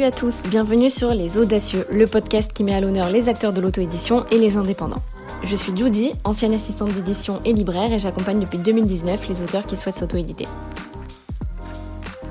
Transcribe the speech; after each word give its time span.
Salut 0.00 0.12
à 0.12 0.16
tous, 0.16 0.44
bienvenue 0.44 0.88
sur 0.88 1.12
Les 1.12 1.36
Audacieux, 1.36 1.84
le 1.92 2.06
podcast 2.06 2.54
qui 2.54 2.64
met 2.64 2.72
à 2.72 2.80
l'honneur 2.80 3.10
les 3.10 3.28
acteurs 3.28 3.52
de 3.52 3.60
l'auto-édition 3.60 4.24
et 4.30 4.38
les 4.38 4.56
indépendants. 4.56 5.02
Je 5.42 5.54
suis 5.54 5.76
Judy, 5.76 6.12
ancienne 6.24 6.54
assistante 6.54 6.94
d'édition 6.94 7.42
et 7.44 7.52
libraire, 7.52 7.92
et 7.92 7.98
j'accompagne 7.98 8.40
depuis 8.40 8.56
2019 8.56 9.28
les 9.28 9.42
auteurs 9.42 9.66
qui 9.66 9.76
souhaitent 9.76 9.96
s'auto-éditer. 9.96 10.48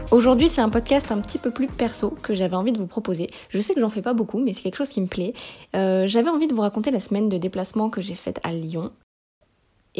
Aujourd'hui, 0.09 0.47
c'est 0.47 0.61
un 0.61 0.69
podcast 0.69 1.11
un 1.11 1.19
petit 1.19 1.37
peu 1.37 1.51
plus 1.51 1.67
perso 1.67 2.17
que 2.23 2.33
j'avais 2.33 2.55
envie 2.55 2.71
de 2.71 2.79
vous 2.79 2.87
proposer. 2.87 3.27
Je 3.49 3.61
sais 3.61 3.75
que 3.75 3.81
j'en 3.81 3.91
fais 3.91 4.01
pas 4.01 4.15
beaucoup, 4.15 4.39
mais 4.39 4.53
c'est 4.53 4.63
quelque 4.63 4.77
chose 4.77 4.89
qui 4.89 5.01
me 5.01 5.05
plaît. 5.05 5.33
Euh, 5.75 6.07
j'avais 6.07 6.31
envie 6.31 6.47
de 6.47 6.55
vous 6.55 6.61
raconter 6.61 6.89
la 6.89 6.99
semaine 6.99 7.29
de 7.29 7.37
déplacement 7.37 7.91
que 7.91 8.01
j'ai 8.01 8.15
faite 8.15 8.39
à 8.41 8.51
Lyon. 8.51 8.91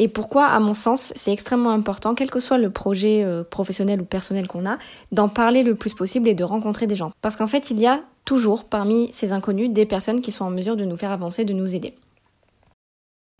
Et 0.02 0.08
pourquoi, 0.08 0.46
à 0.46 0.58
mon 0.60 0.72
sens, 0.72 1.12
c'est 1.14 1.30
extrêmement 1.30 1.72
important, 1.72 2.14
quel 2.14 2.30
que 2.30 2.40
soit 2.40 2.56
le 2.56 2.70
projet 2.70 3.22
euh, 3.22 3.44
professionnel 3.44 4.00
ou 4.00 4.06
personnel 4.06 4.48
qu'on 4.48 4.64
a, 4.64 4.78
d'en 5.12 5.28
parler 5.28 5.62
le 5.62 5.74
plus 5.74 5.92
possible 5.92 6.26
et 6.26 6.34
de 6.34 6.42
rencontrer 6.42 6.86
des 6.86 6.94
gens. 6.94 7.12
Parce 7.20 7.36
qu'en 7.36 7.46
fait, 7.46 7.70
il 7.70 7.78
y 7.78 7.86
a 7.86 8.00
toujours 8.24 8.64
parmi 8.64 9.10
ces 9.12 9.32
inconnus 9.32 9.68
des 9.68 9.84
personnes 9.84 10.22
qui 10.22 10.30
sont 10.30 10.46
en 10.46 10.50
mesure 10.50 10.76
de 10.76 10.86
nous 10.86 10.96
faire 10.96 11.12
avancer, 11.12 11.44
de 11.44 11.52
nous 11.52 11.74
aider. 11.74 11.92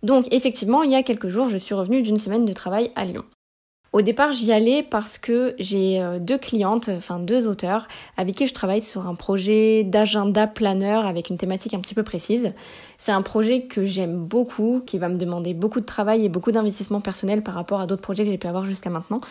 Donc 0.03 0.27
effectivement, 0.33 0.83
il 0.83 0.91
y 0.91 0.97
a 0.97 1.03
quelques 1.03 1.29
jours, 1.29 1.49
je 1.49 1.57
suis 1.57 1.75
revenue 1.75 2.03
d'une 2.03 2.19
semaine 2.19 2.45
de 2.45 2.53
travail 2.53 2.91
à 2.95 3.07
Lyon. 3.07 3.25
Au 3.93 4.03
départ, 4.03 4.33
j'y 4.33 4.53
allais 4.53 4.85
parce 4.85 5.19
que 5.19 5.55
j'ai 5.59 6.01
euh, 6.01 6.21
deux 6.21 6.39
clientes, 6.39 6.91
enfin 6.95 7.19
deux 7.19 7.49
auteurs, 7.49 7.89
avec 8.17 8.37
qui 8.37 8.47
je 8.47 8.55
travaille 8.55 8.81
sur 8.81 9.09
un 9.09 9.17
projet 9.17 9.83
d'agenda 9.83 10.47
planeur 10.47 11.07
avec 11.07 11.29
une 11.29 11.37
thématique 11.37 11.75
un 11.75 11.81
petit 11.81 11.95
peu 11.95 12.05
précise. 12.05 12.53
C'est 13.01 13.13
un 13.13 13.23
projet 13.23 13.63
que 13.63 13.87
j'aime 13.87 14.27
beaucoup, 14.27 14.83
qui 14.85 14.99
va 14.99 15.09
me 15.09 15.17
demander 15.17 15.55
beaucoup 15.55 15.81
de 15.81 15.87
travail 15.87 16.23
et 16.27 16.29
beaucoup 16.29 16.53
d'investissement 16.53 17.01
personnel 17.01 17.43
par 17.43 17.55
rapport 17.55 17.81
à 17.81 17.87
d'autres 17.87 18.03
projets 18.03 18.25
que 18.25 18.31
j'ai 18.31 18.37
pu 18.37 18.47
avoir 18.47 18.67
jusqu'à 18.67 18.91
maintenant. 18.91 19.23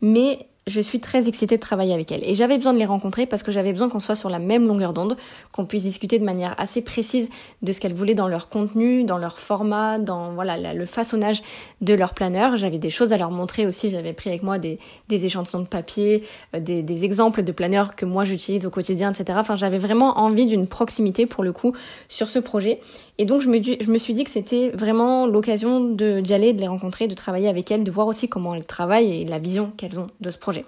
Mais 0.00 0.46
je 0.68 0.80
suis 0.80 0.98
très 0.98 1.28
excitée 1.28 1.56
de 1.56 1.60
travailler 1.60 1.94
avec 1.94 2.10
elle. 2.10 2.24
Et 2.24 2.34
j'avais 2.34 2.56
besoin 2.56 2.72
de 2.72 2.78
les 2.78 2.86
rencontrer 2.86 3.26
parce 3.26 3.44
que 3.44 3.52
j'avais 3.52 3.70
besoin 3.72 3.88
qu'on 3.88 4.00
soit 4.00 4.16
sur 4.16 4.28
la 4.28 4.40
même 4.40 4.66
longueur 4.66 4.92
d'onde, 4.92 5.16
qu'on 5.52 5.64
puisse 5.64 5.84
discuter 5.84 6.18
de 6.18 6.24
manière 6.24 6.56
assez 6.58 6.82
précise 6.82 7.28
de 7.62 7.70
ce 7.70 7.80
qu'elles 7.80 7.94
voulaient 7.94 8.16
dans 8.16 8.26
leur 8.26 8.48
contenu, 8.48 9.04
dans 9.04 9.18
leur 9.18 9.38
format, 9.38 9.98
dans 9.98 10.32
voilà 10.32 10.74
le 10.74 10.86
façonnage 10.86 11.42
de 11.82 11.94
leur 11.94 12.14
planeur. 12.14 12.56
J'avais 12.56 12.78
des 12.78 12.90
choses 12.90 13.12
à 13.12 13.16
leur 13.16 13.30
montrer 13.30 13.64
aussi. 13.64 13.90
J'avais 13.90 14.12
pris 14.12 14.28
avec 14.28 14.42
moi 14.42 14.58
des, 14.58 14.78
échantillons 15.08 15.62
de 15.62 15.68
papier, 15.68 16.24
euh, 16.54 16.58
des, 16.58 16.82
des 16.82 17.04
exemples 17.04 17.44
de 17.44 17.52
planeurs 17.52 17.94
que 17.94 18.04
moi 18.04 18.24
j'utilise 18.24 18.66
au 18.66 18.70
quotidien, 18.70 19.12
etc. 19.12 19.38
Enfin, 19.40 19.54
j'avais 19.54 19.78
vraiment 19.78 20.18
envie 20.18 20.46
d'une 20.46 20.66
proximité 20.66 21.26
pour 21.26 21.44
le 21.44 21.52
coup 21.52 21.74
sur 22.08 22.28
ce 22.28 22.40
projet. 22.40 22.80
Et 23.18 23.24
donc 23.24 23.40
je 23.40 23.48
me, 23.48 23.98
suis 23.98 24.14
dit 24.14 24.24
que 24.24 24.30
c'était 24.30 24.70
vraiment 24.70 25.26
l'occasion 25.26 25.80
d'y 25.80 26.34
aller, 26.34 26.52
de 26.52 26.60
les 26.60 26.68
rencontrer, 26.68 27.08
de 27.08 27.14
travailler 27.14 27.48
avec 27.48 27.70
elles, 27.70 27.82
de 27.82 27.90
voir 27.90 28.06
aussi 28.06 28.28
comment 28.28 28.54
elles 28.54 28.64
travaillent 28.64 29.22
et 29.22 29.24
la 29.24 29.38
vision 29.38 29.72
qu'elles 29.76 29.98
ont 29.98 30.08
de 30.20 30.30
ce 30.30 30.36
projet. 30.36 30.64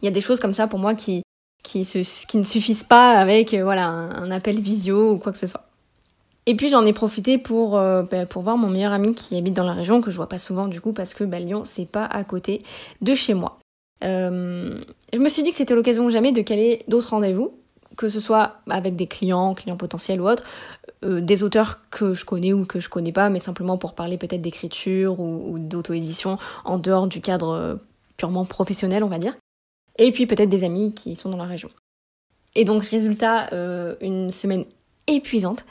Il 0.00 0.04
y 0.04 0.08
a 0.08 0.12
des 0.12 0.20
choses 0.20 0.38
comme 0.38 0.54
ça 0.54 0.68
pour 0.68 0.78
moi 0.78 0.94
qui 0.94 1.22
ne 1.74 2.42
suffisent 2.42 2.84
pas 2.84 3.12
avec 3.18 3.52
euh, 3.52 3.64
voilà, 3.64 3.86
un, 3.86 4.30
appel 4.30 4.60
visio 4.60 5.12
ou 5.12 5.18
quoi 5.18 5.32
que 5.32 5.38
ce 5.38 5.48
soit. 5.48 5.64
Et 6.46 6.54
puis 6.54 6.68
j'en 6.68 6.86
ai 6.86 6.92
profité 6.92 7.36
pour, 7.36 7.76
euh, 7.76 8.02
bah, 8.02 8.26
pour 8.26 8.42
voir 8.42 8.56
mon 8.56 8.68
meilleur 8.68 8.92
ami 8.92 9.14
qui 9.14 9.36
habite 9.36 9.54
dans 9.54 9.66
la 9.66 9.74
région, 9.74 10.00
que 10.00 10.10
je 10.10 10.16
vois 10.16 10.28
pas 10.28 10.38
souvent 10.38 10.68
du 10.68 10.80
coup 10.80 10.92
parce 10.92 11.14
que 11.14 11.24
bah, 11.24 11.40
Lyon 11.40 11.62
c'est 11.64 11.86
pas 11.86 12.04
à 12.04 12.22
côté 12.22 12.62
de 13.00 13.12
chez 13.14 13.34
moi. 13.34 13.58
Euh, 14.04 14.78
je 15.12 15.18
me 15.18 15.28
suis 15.28 15.42
dit 15.42 15.50
que 15.50 15.56
c'était 15.56 15.74
l'occasion 15.74 16.08
jamais 16.08 16.32
de 16.32 16.42
caler 16.42 16.84
d'autres 16.88 17.10
rendez-vous, 17.10 17.52
que 17.96 18.08
ce 18.08 18.20
soit 18.20 18.60
avec 18.68 18.96
des 18.96 19.06
clients, 19.06 19.54
clients 19.54 19.76
potentiels 19.76 20.20
ou 20.20 20.28
autres, 20.28 20.44
des 21.02 21.42
auteurs 21.42 21.80
que 21.90 22.14
je 22.14 22.24
connais 22.24 22.52
ou 22.52 22.64
que 22.64 22.80
je 22.80 22.88
connais 22.88 23.12
pas, 23.12 23.30
mais 23.30 23.38
simplement 23.38 23.78
pour 23.78 23.94
parler 23.94 24.16
peut-être 24.16 24.40
d'écriture 24.40 25.18
ou, 25.18 25.58
d'auto-édition 25.58 26.38
en 26.64 26.78
dehors 26.78 27.06
du 27.06 27.20
cadre 27.20 27.78
purement 28.16 28.44
professionnel, 28.44 29.02
on 29.02 29.08
va 29.08 29.18
dire 29.18 29.34
et 30.00 30.12
puis 30.12 30.26
peut-être 30.26 30.48
des 30.48 30.64
amis 30.64 30.92
qui 30.94 31.14
sont 31.14 31.28
dans 31.28 31.36
la 31.36 31.44
région. 31.44 31.70
Et 32.56 32.64
donc 32.64 32.82
résultat, 32.82 33.52
euh, 33.52 33.94
une 34.00 34.32
semaine 34.32 34.64
épuisante, 35.06 35.64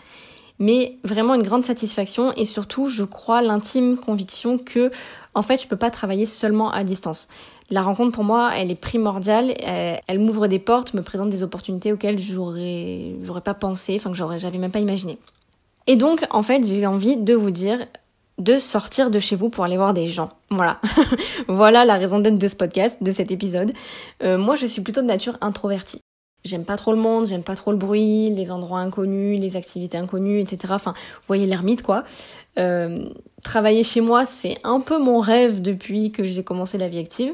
mais 0.60 0.98
vraiment 1.04 1.34
une 1.36 1.44
grande 1.44 1.64
satisfaction 1.64 2.32
et 2.34 2.46
surtout, 2.46 2.88
je 2.88 3.04
crois 3.04 3.42
l'intime 3.42 3.98
conviction 3.98 4.58
que 4.58 4.92
en 5.34 5.42
fait, 5.42 5.62
je 5.62 5.68
peux 5.68 5.78
pas 5.78 5.92
travailler 5.92 6.26
seulement 6.26 6.72
à 6.72 6.84
distance. 6.84 7.28
La 7.72 7.84
rencontre 7.84 8.12
pour 8.12 8.24
moi, 8.24 8.52
elle 8.56 8.72
est 8.72 8.76
primordiale, 8.76 9.54
elle, 9.60 10.20
m'ouvre 10.20 10.48
des 10.48 10.60
portes, 10.60 10.94
me 10.94 11.04
présente 11.04 11.30
des 11.30 11.44
opportunités 11.44 11.94
auxquelles 11.94 12.18
j'aurais 12.18 13.16
j'aurais 13.22 13.42
pas 13.42 13.54
pensé, 13.54 13.96
enfin 13.96 14.10
que 14.10 14.18
j'aurais 14.18 14.40
j'avais 14.40 14.58
même 14.58 14.72
pas 14.72 14.80
imaginé. 14.80 15.20
Et 15.86 15.96
donc 15.96 16.26
en 16.32 16.42
fait, 16.42 16.66
j'ai 16.66 16.86
envie 16.88 17.16
de 17.16 17.34
vous 17.36 17.52
dire 17.52 17.80
de 18.40 18.58
sortir 18.58 19.12
de 19.12 19.20
chez 19.20 19.36
vous 19.36 19.50
pour 19.50 19.66
aller 19.66 19.78
voir 19.78 19.94
des 19.94 20.08
gens. 20.08 20.32
Voilà. 20.50 20.80
voilà 21.48 21.86
la 21.86 21.96
raison 21.96 22.20
d'être 22.20 22.38
de 22.38 22.48
ce 22.48 22.56
podcast, 22.56 22.98
de 23.02 23.12
cet 23.12 23.32
épisode. 23.32 23.72
Euh, 24.24 24.38
moi, 24.38 24.56
je 24.56 24.66
suis 24.66 24.82
plutôt 24.82 25.02
de 25.02 25.08
nature 25.08 25.38
introvertie. 25.42 26.00
J'aime 26.46 26.64
pas 26.64 26.78
trop 26.78 26.94
le 26.94 27.00
monde, 27.00 27.28
j'aime 27.28 27.44
pas 27.44 27.56
trop 27.56 27.72
le 27.72 27.78
bruit, 27.78 28.30
les 28.30 28.50
endroits 28.50 28.80
inconnus, 28.80 29.40
les 29.42 29.58
activités 29.58 29.98
inconnues, 29.98 30.40
etc. 30.40 30.74
Enfin, 30.74 30.94
vous 30.94 31.28
voyez 31.28 31.46
l'ermite, 31.46 31.84
quoi. 31.84 32.06
Euh, 32.58 33.10
travailler 33.44 33.84
chez 33.84 34.00
moi, 34.00 34.26
c'est 34.26 34.58
un 34.64 34.80
peu 34.80 34.98
mon 34.98 35.20
rêve 35.20 35.62
depuis 35.62 36.14
que 36.14 36.24
j'ai 36.24 36.44
commencé 36.44 36.78
la 36.78 36.88
vie 36.88 37.00
active 37.00 37.34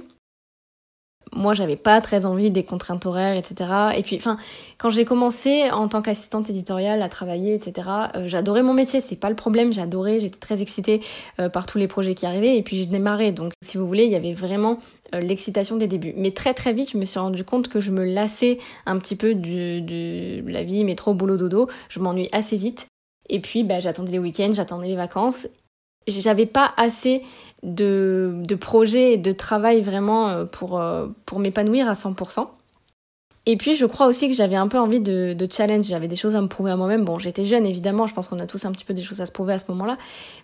moi 1.35 1.53
j'avais 1.53 1.75
pas 1.75 2.01
très 2.01 2.25
envie 2.25 2.49
des 2.49 2.63
contraintes 2.63 3.05
horaires 3.05 3.37
etc 3.37 3.69
et 3.95 4.01
puis 4.01 4.15
enfin 4.17 4.37
quand 4.77 4.89
j'ai 4.89 5.05
commencé 5.05 5.69
en 5.71 5.87
tant 5.87 6.01
qu'assistante 6.01 6.49
éditoriale 6.49 7.01
à 7.01 7.09
travailler 7.09 7.53
etc 7.53 7.89
euh, 8.15 8.27
j'adorais 8.27 8.63
mon 8.63 8.73
métier 8.73 9.01
c'est 9.01 9.15
pas 9.15 9.29
le 9.29 9.35
problème 9.35 9.71
j'adorais 9.71 10.19
j'étais 10.19 10.39
très 10.39 10.61
excitée 10.61 11.01
euh, 11.39 11.49
par 11.49 11.67
tous 11.67 11.77
les 11.77 11.87
projets 11.87 12.15
qui 12.15 12.25
arrivaient 12.25 12.57
et 12.57 12.63
puis 12.63 12.77
j'ai 12.77 12.85
démarré 12.85 13.31
donc 13.31 13.51
si 13.61 13.77
vous 13.77 13.87
voulez 13.87 14.05
il 14.05 14.11
y 14.11 14.15
avait 14.15 14.33
vraiment 14.33 14.79
euh, 15.13 15.19
l'excitation 15.19 15.77
des 15.77 15.87
débuts. 15.87 16.13
Mais 16.17 16.31
très 16.31 16.53
très 16.53 16.73
vite 16.73 16.91
je 16.91 16.97
me 16.97 17.05
suis 17.05 17.19
rendu 17.19 17.43
compte 17.43 17.67
que 17.67 17.79
je 17.79 17.91
me 17.91 18.03
lassais 18.03 18.57
un 18.85 18.97
petit 18.97 19.15
peu 19.15 19.35
de 19.35 20.41
la 20.49 20.63
vie 20.63 20.83
métro 20.83 21.13
boulot 21.13 21.37
dodo. 21.37 21.67
Je 21.89 21.99
m'ennuie 21.99 22.29
assez 22.31 22.57
vite. 22.57 22.87
Et 23.29 23.39
puis 23.39 23.63
bah, 23.63 23.79
j'attendais 23.79 24.11
les 24.11 24.19
week-ends 24.19 24.51
j'attendais 24.51 24.87
les 24.87 24.95
vacances 24.95 25.47
j'avais 26.07 26.45
pas 26.45 26.73
assez 26.77 27.23
de, 27.63 28.33
de 28.35 28.55
projets 28.55 29.13
et 29.13 29.17
de 29.17 29.31
travail 29.31 29.81
vraiment 29.81 30.29
euh, 30.29 30.45
pour, 30.45 30.79
euh, 30.79 31.07
pour 31.25 31.39
m'épanouir 31.39 31.89
à 31.89 31.93
100%. 31.93 32.47
Et 33.47 33.57
puis 33.57 33.75
je 33.75 33.85
crois 33.85 34.07
aussi 34.07 34.27
que 34.27 34.33
j'avais 34.33 34.55
un 34.55 34.67
peu 34.67 34.79
envie 34.79 34.99
de, 34.99 35.33
de 35.33 35.47
challenge, 35.51 35.85
j'avais 35.85 36.07
des 36.07 36.15
choses 36.15 36.35
à 36.35 36.41
me 36.41 36.47
prouver 36.47 36.71
à 36.71 36.75
moi-même. 36.75 37.05
Bon, 37.05 37.19
j'étais 37.19 37.45
jeune 37.45 37.65
évidemment, 37.65 38.07
je 38.07 38.13
pense 38.13 38.27
qu'on 38.27 38.39
a 38.39 38.47
tous 38.47 38.65
un 38.65 38.71
petit 38.71 38.85
peu 38.85 38.93
des 38.93 39.03
choses 39.03 39.21
à 39.21 39.25
se 39.25 39.31
prouver 39.31 39.53
à 39.53 39.59
ce 39.59 39.65
moment-là, 39.69 39.97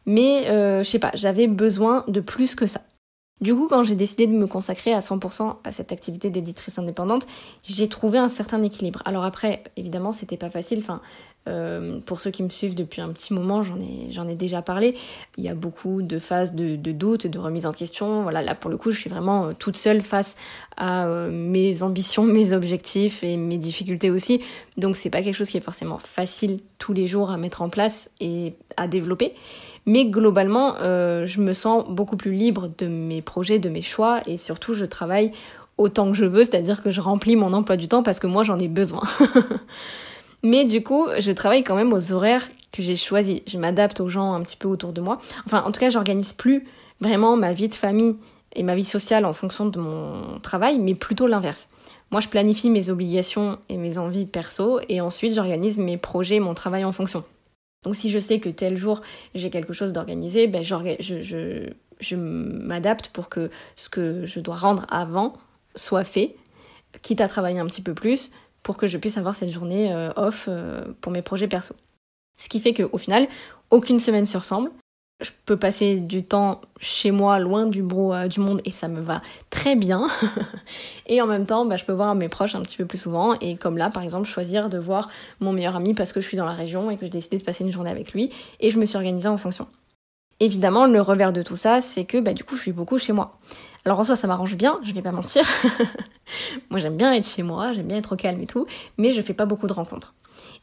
mais 0.05 0.49
euh, 0.49 0.83
je 0.83 0.89
sais 0.89 0.99
pas, 0.99 1.11
j'avais 1.15 1.47
besoin 1.47 2.03
de 2.07 2.19
plus 2.19 2.53
que 2.53 2.67
ça. 2.67 2.81
Du 3.41 3.55
coup, 3.55 3.67
quand 3.67 3.81
j'ai 3.81 3.95
décidé 3.95 4.27
de 4.27 4.33
me 4.33 4.45
consacrer 4.45 4.93
à 4.93 4.99
100% 4.99 5.55
à 5.63 5.71
cette 5.71 5.91
activité 5.91 6.29
d'éditrice 6.29 6.77
indépendante, 6.77 7.25
j'ai 7.63 7.89
trouvé 7.89 8.19
un 8.19 8.29
certain 8.29 8.61
équilibre. 8.61 9.01
Alors 9.03 9.25
après, 9.25 9.63
évidemment, 9.77 10.11
c'était 10.11 10.37
pas 10.37 10.51
facile. 10.51 10.77
Enfin, 10.79 11.01
euh, 11.47 11.99
pour 12.05 12.21
ceux 12.21 12.29
qui 12.29 12.43
me 12.43 12.49
suivent 12.49 12.75
depuis 12.75 13.01
un 13.01 13.09
petit 13.09 13.33
moment, 13.33 13.63
j'en 13.63 13.79
ai, 13.79 14.11
j'en 14.11 14.27
ai 14.27 14.35
déjà 14.35 14.61
parlé. 14.61 14.95
Il 15.37 15.43
y 15.43 15.49
a 15.49 15.55
beaucoup 15.55 16.03
de 16.03 16.19
phases 16.19 16.53
de, 16.53 16.75
de 16.75 16.91
doute, 16.91 17.25
de 17.25 17.39
remise 17.39 17.65
en 17.65 17.71
question. 17.71 18.21
Voilà, 18.21 18.41
là 18.41 18.53
pour 18.53 18.69
le 18.69 18.77
coup, 18.77 18.91
je 18.91 18.99
suis 18.99 19.09
vraiment 19.09 19.47
euh, 19.47 19.53
toute 19.57 19.75
seule 19.75 20.01
face 20.01 20.35
à 20.77 21.07
euh, 21.07 21.29
mes 21.31 21.81
ambitions, 21.81 22.23
mes 22.25 22.53
objectifs 22.53 23.23
et 23.23 23.37
mes 23.37 23.57
difficultés 23.57 24.11
aussi. 24.11 24.41
Donc 24.77 24.95
c'est 24.95 25.09
pas 25.09 25.23
quelque 25.23 25.35
chose 25.35 25.49
qui 25.49 25.57
est 25.57 25.61
forcément 25.61 25.97
facile 25.97 26.57
tous 26.77 26.93
les 26.93 27.07
jours 27.07 27.31
à 27.31 27.37
mettre 27.37 27.61
en 27.61 27.69
place 27.69 28.09
et 28.19 28.53
à 28.77 28.87
développer. 28.87 29.33
Mais 29.87 30.05
globalement, 30.05 30.75
je 30.79 31.41
me 31.41 31.53
sens 31.53 31.85
beaucoup 31.89 32.15
plus 32.15 32.33
libre 32.33 32.69
de 32.77 32.85
mes 32.85 33.23
projets, 33.23 33.57
de 33.57 33.67
mes 33.67 33.81
choix 33.81 34.21
et 34.27 34.37
surtout 34.37 34.75
je 34.75 34.85
travaille 34.85 35.31
autant 35.79 36.11
que 36.11 36.15
je 36.15 36.25
veux, 36.25 36.43
c'est-à-dire 36.43 36.83
que 36.83 36.91
je 36.91 37.01
remplis 37.01 37.35
mon 37.35 37.53
emploi 37.53 37.77
du 37.77 37.87
temps 37.87 38.03
parce 38.03 38.19
que 38.19 38.27
moi 38.27 38.43
j'en 38.43 38.59
ai 38.59 38.67
besoin. 38.67 39.01
Mais 40.43 40.65
du 40.65 40.83
coup, 40.83 41.07
je 41.19 41.31
travaille 41.31 41.63
quand 41.63 41.75
même 41.75 41.93
aux 41.93 42.13
horaires 42.13 42.47
que 42.71 42.81
j'ai 42.81 42.95
choisis. 42.95 43.41
Je 43.47 43.57
m'adapte 43.57 43.99
aux 43.99 44.09
gens 44.09 44.33
un 44.33 44.41
petit 44.41 44.57
peu 44.57 44.67
autour 44.67 44.93
de 44.93 45.01
moi. 45.01 45.19
Enfin, 45.45 45.63
en 45.63 45.71
tout 45.71 45.79
cas, 45.79 45.89
j'organise 45.89 46.33
plus 46.33 46.65
vraiment 46.99 47.37
ma 47.37 47.53
vie 47.53 47.69
de 47.69 47.75
famille 47.75 48.17
et 48.55 48.63
ma 48.63 48.75
vie 48.75 48.85
sociale 48.85 49.25
en 49.25 49.33
fonction 49.33 49.65
de 49.65 49.79
mon 49.79 50.39
travail, 50.39 50.79
mais 50.79 50.95
plutôt 50.95 51.27
l'inverse. 51.27 51.69
Moi, 52.11 52.19
je 52.19 52.27
planifie 52.27 52.69
mes 52.69 52.89
obligations 52.89 53.57
et 53.69 53.77
mes 53.77 53.97
envies 53.97 54.25
perso 54.25 54.79
et 54.89 54.99
ensuite 54.99 55.33
j'organise 55.33 55.77
mes 55.77 55.97
projets, 55.97 56.39
mon 56.39 56.53
travail 56.53 56.83
en 56.83 56.91
fonction. 56.91 57.23
Donc 57.83 57.95
si 57.95 58.11
je 58.11 58.19
sais 58.19 58.39
que 58.39 58.49
tel 58.49 58.77
jour 58.77 59.01
j'ai 59.33 59.49
quelque 59.49 59.73
chose 59.73 59.91
d'organisé, 59.91 60.47
ben 60.47 60.63
je, 60.63 62.15
m'adapte 62.15 63.09
pour 63.09 63.27
que 63.27 63.49
ce 63.75 63.89
que 63.89 64.25
je 64.25 64.39
dois 64.39 64.55
rendre 64.55 64.85
avant 64.89 65.33
soit 65.75 66.03
fait, 66.03 66.35
quitte 67.01 67.21
à 67.21 67.27
travailler 67.27 67.59
un 67.59 67.65
petit 67.65 67.81
peu 67.81 67.95
plus 67.95 68.31
pour 68.63 68.77
que 68.77 68.87
je 68.87 68.97
puisse 68.97 69.17
avoir 69.17 69.35
cette 69.35 69.49
journée 69.49 69.93
euh, 69.93 70.11
off 70.15 70.45
euh, 70.47 70.85
pour 71.01 71.11
mes 71.11 71.21
projets 71.21 71.47
perso. 71.47 71.75
Ce 72.37 72.49
qui 72.49 72.59
fait 72.59 72.73
qu'au 72.73 72.97
final, 72.97 73.27
aucune 73.69 73.99
semaine 73.99 74.25
se 74.25 74.37
ressemble 74.37 74.71
je 75.21 75.31
peux 75.45 75.57
passer 75.57 75.99
du 75.99 76.23
temps 76.23 76.61
chez 76.79 77.11
moi, 77.11 77.39
loin 77.39 77.67
du 77.67 77.83
brouhaha 77.83 78.27
du 78.27 78.39
monde, 78.39 78.61
et 78.65 78.71
ça 78.71 78.87
me 78.87 78.99
va 78.99 79.21
très 79.49 79.75
bien. 79.75 80.07
et 81.07 81.21
en 81.21 81.27
même 81.27 81.45
temps, 81.45 81.65
bah, 81.65 81.77
je 81.77 81.85
peux 81.85 81.93
voir 81.93 82.15
mes 82.15 82.27
proches 82.27 82.55
un 82.55 82.61
petit 82.61 82.77
peu 82.77 82.85
plus 82.85 82.97
souvent. 82.97 83.35
Et 83.39 83.55
comme 83.55 83.77
là, 83.77 83.89
par 83.89 84.03
exemple, 84.03 84.27
choisir 84.27 84.69
de 84.69 84.77
voir 84.77 85.09
mon 85.39 85.53
meilleur 85.53 85.75
ami 85.75 85.93
parce 85.93 86.11
que 86.11 86.21
je 86.21 86.27
suis 86.27 86.37
dans 86.37 86.45
la 86.45 86.53
région 86.53 86.89
et 86.89 86.97
que 86.97 87.05
j'ai 87.05 87.11
décidé 87.11 87.37
de 87.37 87.43
passer 87.43 87.63
une 87.63 87.71
journée 87.71 87.91
avec 87.91 88.13
lui. 88.13 88.31
Et 88.59 88.69
je 88.69 88.79
me 88.79 88.85
suis 88.85 88.97
organisée 88.97 89.29
en 89.29 89.37
fonction. 89.37 89.67
Évidemment, 90.39 90.87
le 90.87 91.01
revers 91.01 91.33
de 91.33 91.43
tout 91.43 91.55
ça, 91.55 91.81
c'est 91.81 92.05
que 92.05 92.17
bah, 92.17 92.33
du 92.33 92.43
coup, 92.43 92.55
je 92.55 92.61
suis 92.61 92.71
beaucoup 92.71 92.97
chez 92.97 93.13
moi. 93.13 93.37
Alors 93.85 93.99
en 93.99 94.03
soi, 94.03 94.15
ça 94.15 94.27
m'arrange 94.27 94.55
bien, 94.55 94.79
je 94.83 94.93
vais 94.93 95.01
pas 95.01 95.11
mentir. 95.11 95.43
moi, 96.69 96.79
j'aime 96.79 96.97
bien 96.97 97.11
être 97.13 97.27
chez 97.27 97.41
moi, 97.41 97.73
j'aime 97.73 97.87
bien 97.87 97.97
être 97.97 98.13
au 98.13 98.15
calme 98.15 98.41
et 98.41 98.47
tout, 98.47 98.67
mais 98.97 99.11
je 99.11 99.21
fais 99.21 99.33
pas 99.33 99.45
beaucoup 99.45 99.67
de 99.67 99.73
rencontres. 99.73 100.13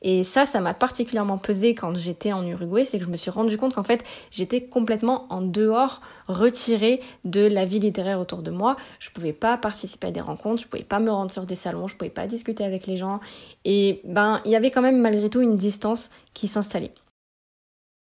Et 0.02 0.22
ça, 0.22 0.46
ça 0.46 0.60
m'a 0.60 0.74
particulièrement 0.74 1.38
pesé 1.38 1.74
quand 1.74 1.96
j'étais 1.96 2.32
en 2.32 2.46
Uruguay, 2.46 2.84
c'est 2.84 2.98
que 2.98 3.04
je 3.04 3.10
me 3.10 3.16
suis 3.16 3.30
rendu 3.30 3.56
compte 3.56 3.74
qu'en 3.74 3.82
fait, 3.82 4.04
j'étais 4.30 4.62
complètement 4.62 5.26
en 5.30 5.42
dehors, 5.42 6.00
retirée 6.28 7.00
de 7.24 7.40
la 7.40 7.64
vie 7.64 7.80
littéraire 7.80 8.20
autour 8.20 8.42
de 8.42 8.50
moi. 8.52 8.76
Je 9.00 9.10
pouvais 9.10 9.32
pas 9.32 9.56
participer 9.56 10.08
à 10.08 10.10
des 10.12 10.20
rencontres, 10.20 10.62
je 10.62 10.68
pouvais 10.68 10.84
pas 10.84 11.00
me 11.00 11.10
rendre 11.10 11.30
sur 11.32 11.46
des 11.46 11.56
salons, 11.56 11.88
je 11.88 11.96
pouvais 11.96 12.10
pas 12.10 12.26
discuter 12.28 12.64
avec 12.64 12.86
les 12.86 12.96
gens. 12.96 13.18
Et 13.64 14.00
ben, 14.04 14.40
il 14.44 14.52
y 14.52 14.56
avait 14.56 14.70
quand 14.70 14.82
même 14.82 15.00
malgré 15.00 15.28
tout 15.28 15.40
une 15.40 15.56
distance 15.56 16.10
qui 16.34 16.46
s'installait. 16.46 16.92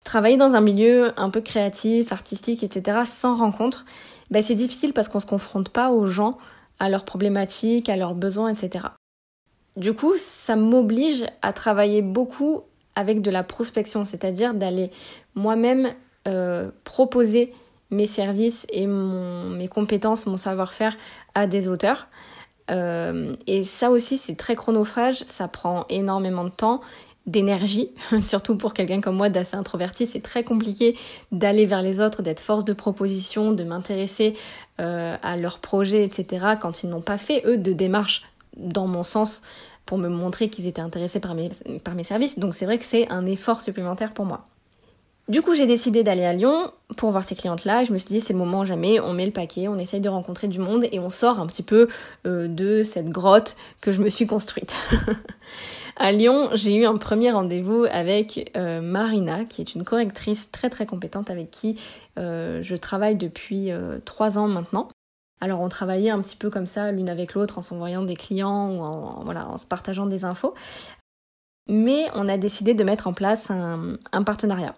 Travailler 0.05 0.37
dans 0.37 0.55
un 0.55 0.61
milieu 0.61 1.13
un 1.19 1.31
peu 1.31 1.41
créatif, 1.41 2.11
artistique, 2.13 2.63
etc., 2.63 3.01
sans 3.05 3.37
rencontre, 3.37 3.85
ben 4.31 4.43
c'est 4.43 4.55
difficile 4.55 4.93
parce 4.93 5.09
qu'on 5.09 5.21
se 5.21 5.27
confronte 5.27 5.71
pas 5.71 5.91
aux 5.91 6.07
gens, 6.07 6.39
à 6.79 6.89
leurs 6.89 7.05
problématiques, 7.05 7.89
à 7.89 7.97
leurs 7.97 8.15
besoins, 8.15 8.49
etc. 8.49 8.87
Du 9.77 9.93
coup, 9.93 10.15
ça 10.17 10.57
m'oblige 10.57 11.27
à 11.43 11.53
travailler 11.53 12.03
beaucoup 12.03 12.63
avec 12.97 13.23
de 13.23 13.31
la 13.31 13.43
prospection, 13.43 14.05
c'est-à-dire 14.05 14.55
d'aller 14.55 14.91
moi-même 15.35 15.91
euh, 16.27 16.71
proposer 16.85 17.53
mes 17.91 18.07
services 18.07 18.67
et 18.71 18.87
mes 18.87 19.69
compétences, 19.69 20.27
mon 20.27 20.37
savoir-faire 20.37 20.97
à 21.35 21.47
des 21.47 21.69
auteurs. 21.69 22.09
Euh, 22.71 23.35
et 23.47 23.63
ça 23.63 23.91
aussi, 23.91 24.17
c'est 24.17 24.37
très 24.37 24.55
chronophage, 24.55 25.25
ça 25.27 25.49
prend 25.49 25.87
énormément 25.89 26.45
de 26.45 26.51
temps, 26.51 26.81
d'énergie, 27.27 27.91
surtout 28.23 28.57
pour 28.57 28.75
quelqu'un 28.75 29.01
comme 29.01 29.17
moi 29.17 29.29
d'assez 29.29 29.57
introverti, 29.57 30.07
c'est 30.07 30.23
très 30.23 30.45
compliqué 30.45 30.97
d'aller 31.33 31.67
vers 31.67 31.83
les 31.83 32.01
autres, 32.01 32.23
d'être 32.23 32.41
force 32.41 32.65
de 32.65 32.73
proposition, 32.73 33.53
de 33.53 33.65
m'intéresser 33.65 34.35
euh, 34.81 35.17
à 35.23 35.37
leurs 35.37 35.59
projets, 35.59 36.05
etc., 36.05 36.47
quand 36.61 36.83
ils 36.83 36.91
n'ont 36.91 37.03
pas 37.03 37.19
fait, 37.19 37.43
eux, 37.47 37.59
de 37.59 37.73
démarche 37.73 38.23
dans 38.57 38.87
mon 38.87 39.03
sens 39.03 39.43
pour 39.87 39.99
me 39.99 40.09
montrer 40.09 40.49
qu'ils 40.49 40.67
étaient 40.67 40.81
intéressés 40.81 41.21
par 41.21 41.35
mes, 41.35 41.51
services. 42.05 42.39
Donc 42.39 42.55
c'est 42.55 42.65
vrai 42.65 42.79
que 42.79 42.85
c'est 42.85 43.11
un 43.11 43.27
effort 43.27 43.61
supplémentaire 43.63 44.13
pour 44.13 44.25
moi. 44.25 44.47
Du 45.29 45.43
coup, 45.43 45.55
j'ai 45.55 45.67
décidé 45.67 46.03
d'aller 46.03 46.25
à 46.25 46.33
Lyon 46.33 46.73
pour 46.97 47.13
voir 47.13 47.25
ces 47.25 47.37
clientes-là. 47.37 47.85
Je 47.85 47.93
me 47.93 47.99
suis 47.99 48.09
dit, 48.09 48.21
c'est 48.21 48.33
le 48.33 48.39
moment 48.39 48.65
jamais, 48.65 48.99
on 48.99 49.13
met 49.13 49.27
le 49.27 49.33
paquet, 49.33 49.69
on 49.69 49.79
essaye 49.79 50.01
de 50.01 50.09
rencontrer 50.09 50.49
du 50.49 50.59
monde 50.59 50.87
et 50.91 50.99
on 50.99 51.09
sort 51.09 51.39
un 51.39 51.47
petit 51.47 51.63
peu 51.63 51.89
euh, 52.27 52.49
de 52.49 52.83
cette 52.83 53.09
grotte 53.09 53.57
que 53.81 53.93
je 53.93 54.01
me 54.03 54.09
suis 54.09 54.27
construite. 54.27 54.75
à 55.97 56.13
Lyon, 56.13 56.51
j'ai 56.55 56.75
eu 56.75 56.87
un 56.87 56.97
premier 56.97 57.31
rendez-vous 57.31 57.87
avec 57.91 58.51
euh, 58.57 58.81
Marina, 58.81 59.45
qui 59.45 59.61
est 59.61 59.75
une 59.75 59.85
correctrice 59.85 60.51
très 60.51 60.71
très 60.71 60.87
compétente 60.87 61.31
avec 61.31 61.51
qui 61.51 61.81
euh, 62.19 62.63
je 62.63 62.77
travaille 62.77 63.17
depuis 63.17 63.71
trois 64.05 64.39
ans 64.39 64.49
maintenant. 64.49 64.89
Alors 65.41 65.61
on 65.61 65.69
travaillait 65.69 66.11
un 66.11 66.21
petit 66.21 66.37
peu 66.37 66.51
comme 66.51 66.67
ça, 66.67 66.93
l'une 66.93 67.09
avec 67.09 67.35
l'autre, 67.35 67.59
en 67.59 67.63
s'envoyant 67.63 68.03
des 68.03 68.17
clients 68.17 68.71
ou 68.71 68.83
en 68.83 69.57
se 69.57 69.67
partageant 69.67 70.07
des 70.07 70.25
infos. 70.25 70.55
Mais 71.71 72.09
on 72.15 72.29
a 72.29 72.37
décidé 72.37 72.75
de 72.75 72.83
mettre 72.83 73.07
en 73.07 73.13
place 73.13 73.51
un, 73.51 74.23
partenariat. 74.25 74.75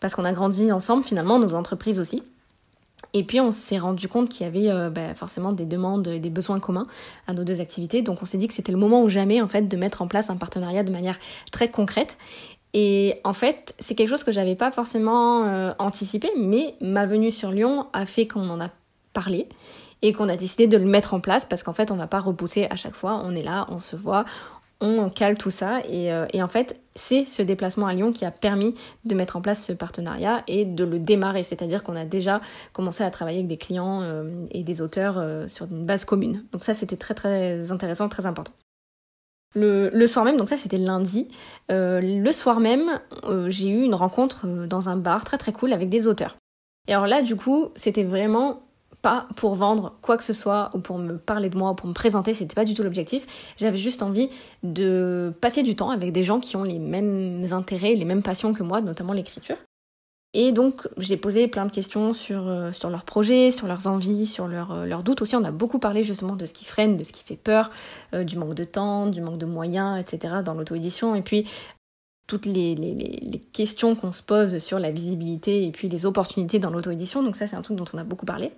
Parce 0.00 0.14
qu'on 0.14 0.24
a 0.24 0.32
grandi 0.32 0.70
ensemble, 0.72 1.02
finalement, 1.02 1.38
nos 1.38 1.54
entreprises 1.54 1.98
aussi. 1.98 2.22
Et 3.12 3.22
puis 3.22 3.40
on 3.40 3.50
s'est 3.50 3.78
rendu 3.78 4.08
compte 4.08 4.28
qu'il 4.28 4.44
y 4.44 4.48
avait 4.48 4.70
euh, 4.70 4.90
bah, 4.90 5.14
forcément 5.14 5.52
des 5.52 5.66
demandes 5.66 6.08
et 6.08 6.18
des 6.18 6.30
besoins 6.30 6.58
communs 6.58 6.86
à 7.26 7.32
nos 7.32 7.44
deux 7.44 7.60
activités. 7.60 8.02
Donc 8.02 8.22
on 8.22 8.24
s'est 8.24 8.38
dit 8.38 8.48
que 8.48 8.54
c'était 8.54 8.72
le 8.72 8.78
moment 8.78 9.02
ou 9.02 9.08
jamais 9.08 9.40
en 9.40 9.48
fait 9.48 9.62
de 9.62 9.76
mettre 9.76 10.02
en 10.02 10.08
place 10.08 10.30
un 10.30 10.36
partenariat 10.36 10.82
de 10.82 10.90
manière 10.90 11.18
très 11.52 11.70
concrète. 11.70 12.18
Et 12.72 13.20
en 13.22 13.32
fait, 13.32 13.74
c'est 13.78 13.94
quelque 13.94 14.08
chose 14.08 14.24
que 14.24 14.32
j'avais 14.32 14.56
pas 14.56 14.72
forcément 14.72 15.44
euh, 15.44 15.72
anticipé, 15.78 16.28
mais 16.36 16.74
ma 16.80 17.06
venue 17.06 17.30
sur 17.30 17.52
Lyon 17.52 17.86
a 17.92 18.04
fait 18.04 18.26
qu'on 18.26 18.50
en 18.50 18.60
a 18.60 18.70
parlé 19.12 19.48
et 20.02 20.12
qu'on 20.12 20.28
a 20.28 20.36
décidé 20.36 20.66
de 20.66 20.76
le 20.76 20.84
mettre 20.84 21.14
en 21.14 21.20
place 21.20 21.44
parce 21.44 21.62
qu'en 21.62 21.72
fait 21.72 21.90
on 21.92 21.96
va 21.96 22.08
pas 22.08 22.18
repousser 22.18 22.66
à 22.68 22.76
chaque 22.76 22.94
fois, 22.96 23.22
on 23.24 23.34
est 23.34 23.42
là, 23.42 23.66
on 23.70 23.78
se 23.78 23.94
voit, 23.94 24.24
on 24.80 25.08
cale 25.08 25.38
tout 25.38 25.50
ça 25.50 25.80
et, 25.88 26.12
euh, 26.12 26.26
en 26.34 26.48
fait 26.48 26.80
c'est 26.96 27.24
ce 27.24 27.42
déplacement 27.42 27.86
à 27.86 27.94
Lyon 27.94 28.12
qui 28.12 28.24
a 28.24 28.30
permis 28.30 28.74
de 29.04 29.14
mettre 29.14 29.36
en 29.36 29.40
place 29.40 29.64
ce 29.64 29.72
partenariat 29.72 30.42
et 30.46 30.64
de 30.64 30.84
le 30.84 30.98
démarrer, 30.98 31.42
c'est-à-dire 31.42 31.82
qu'on 31.82 31.96
a 31.96 32.04
déjà 32.04 32.40
commencé 32.72 33.02
à 33.02 33.10
travailler 33.10 33.38
avec 33.38 33.48
des 33.48 33.56
clients 33.56 34.00
euh, 34.02 34.46
et 34.50 34.62
des 34.62 34.80
auteurs 34.80 35.18
euh, 35.18 35.48
sur 35.48 35.66
une 35.66 35.84
base 35.84 36.04
commune. 36.04 36.44
Donc 36.52 36.64
ça 36.64 36.74
c'était 36.74 36.96
très 36.96 37.14
très 37.14 37.70
intéressant, 37.72 38.08
très 38.08 38.26
important. 38.26 38.52
Le, 39.56 39.88
le, 39.90 40.06
soir 40.08 40.24
même, 40.24 40.36
donc 40.36 40.48
ça 40.48 40.56
c'était 40.56 40.78
lundi, 40.78 41.28
le 41.68 42.32
soir 42.32 42.58
même 42.58 43.00
j'ai 43.46 43.68
eu 43.68 43.82
une 43.82 43.94
rencontre 43.94 44.48
dans 44.66 44.88
un 44.88 44.96
bar 44.96 45.24
très 45.24 45.38
très 45.38 45.52
cool 45.52 45.72
avec 45.72 45.88
des 45.88 46.08
auteurs. 46.08 46.36
Et 46.88 46.92
alors 46.92 47.06
là 47.06 47.22
du 47.22 47.36
coup 47.36 47.68
c'était 47.76 48.02
vraiment 48.02 48.63
pas 49.04 49.28
pour 49.36 49.54
vendre 49.54 49.92
quoi 50.00 50.16
que 50.16 50.24
ce 50.24 50.32
soit 50.32 50.70
ou 50.72 50.78
pour 50.78 50.96
me 50.96 51.18
parler 51.18 51.50
de 51.50 51.58
moi 51.58 51.72
ou 51.72 51.74
pour 51.74 51.86
me 51.86 51.92
présenter, 51.92 52.32
c'était 52.32 52.54
pas 52.54 52.64
du 52.64 52.72
tout 52.72 52.82
l'objectif. 52.82 53.26
J'avais 53.58 53.76
juste 53.76 54.02
envie 54.02 54.30
de 54.62 55.30
passer 55.42 55.62
du 55.62 55.76
temps 55.76 55.90
avec 55.90 56.10
des 56.10 56.24
gens 56.24 56.40
qui 56.40 56.56
ont 56.56 56.62
les 56.64 56.78
mêmes 56.78 57.44
intérêts, 57.52 57.94
les 57.94 58.06
mêmes 58.06 58.22
passions 58.22 58.54
que 58.54 58.62
moi, 58.62 58.80
notamment 58.80 59.12
l'écriture. 59.12 59.56
Et 60.32 60.52
donc 60.52 60.88
j'ai 60.96 61.18
posé 61.18 61.48
plein 61.48 61.66
de 61.66 61.70
questions 61.70 62.14
sur, 62.14 62.48
euh, 62.48 62.72
sur 62.72 62.88
leurs 62.88 63.04
projets, 63.04 63.50
sur 63.50 63.66
leurs 63.66 63.86
envies, 63.86 64.24
sur 64.24 64.46
euh, 64.46 64.86
leurs, 64.86 65.02
doutes 65.02 65.20
aussi. 65.20 65.36
On 65.36 65.44
a 65.44 65.50
beaucoup 65.50 65.78
parlé 65.78 66.02
justement 66.02 66.34
de 66.34 66.46
ce 66.46 66.54
qui 66.54 66.64
freine, 66.64 66.96
de 66.96 67.04
ce 67.04 67.12
qui 67.12 67.22
fait 67.22 67.36
peur, 67.36 67.70
euh, 68.14 68.24
du 68.24 68.38
manque 68.38 68.54
de 68.54 68.64
temps, 68.64 69.06
du 69.06 69.20
manque 69.20 69.38
de 69.38 69.46
moyens, 69.46 70.00
etc. 70.00 70.36
dans 70.42 70.54
l'auto-édition. 70.54 71.14
Et 71.14 71.20
puis 71.20 71.46
toutes 72.26 72.46
les, 72.46 72.74
les, 72.74 72.94
les 72.94 73.38
questions 73.52 73.94
qu'on 73.94 74.12
se 74.12 74.22
pose 74.22 74.56
sur 74.58 74.78
la 74.78 74.90
visibilité 74.90 75.66
et 75.66 75.70
puis 75.70 75.90
les 75.90 76.06
opportunités 76.06 76.58
dans 76.58 76.70
l'auto-édition. 76.70 77.22
Donc 77.22 77.36
ça 77.36 77.46
c'est 77.46 77.56
un 77.56 77.62
truc 77.62 77.76
dont 77.76 77.84
on 77.92 77.98
a 77.98 78.04
beaucoup 78.04 78.26
parlé. 78.26 78.50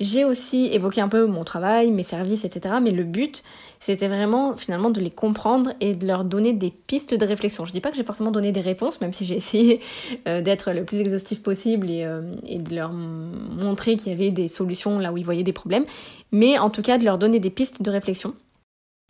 J'ai 0.00 0.24
aussi 0.24 0.66
évoqué 0.72 1.02
un 1.02 1.08
peu 1.08 1.26
mon 1.26 1.44
travail, 1.44 1.90
mes 1.90 2.02
services, 2.02 2.46
etc. 2.46 2.76
Mais 2.82 2.90
le 2.90 3.04
but, 3.04 3.42
c'était 3.80 4.08
vraiment 4.08 4.56
finalement 4.56 4.88
de 4.88 4.98
les 4.98 5.10
comprendre 5.10 5.74
et 5.80 5.94
de 5.94 6.06
leur 6.06 6.24
donner 6.24 6.54
des 6.54 6.70
pistes 6.70 7.12
de 7.12 7.26
réflexion. 7.26 7.66
Je 7.66 7.72
dis 7.72 7.82
pas 7.82 7.90
que 7.90 7.98
j'ai 7.98 8.04
forcément 8.04 8.30
donné 8.30 8.50
des 8.50 8.60
réponses, 8.60 9.02
même 9.02 9.12
si 9.12 9.26
j'ai 9.26 9.36
essayé 9.36 9.80
euh, 10.28 10.40
d'être 10.40 10.72
le 10.72 10.84
plus 10.84 11.00
exhaustif 11.00 11.42
possible 11.42 11.90
et, 11.90 12.04
euh, 12.04 12.34
et 12.46 12.58
de 12.58 12.74
leur 12.74 12.92
montrer 12.92 13.96
qu'il 13.96 14.10
y 14.10 14.14
avait 14.14 14.30
des 14.30 14.48
solutions 14.48 14.98
là 14.98 15.12
où 15.12 15.18
ils 15.18 15.24
voyaient 15.24 15.42
des 15.42 15.52
problèmes. 15.52 15.84
Mais 16.32 16.58
en 16.58 16.70
tout 16.70 16.82
cas, 16.82 16.96
de 16.96 17.04
leur 17.04 17.18
donner 17.18 17.38
des 17.38 17.50
pistes 17.50 17.82
de 17.82 17.90
réflexion. 17.90 18.34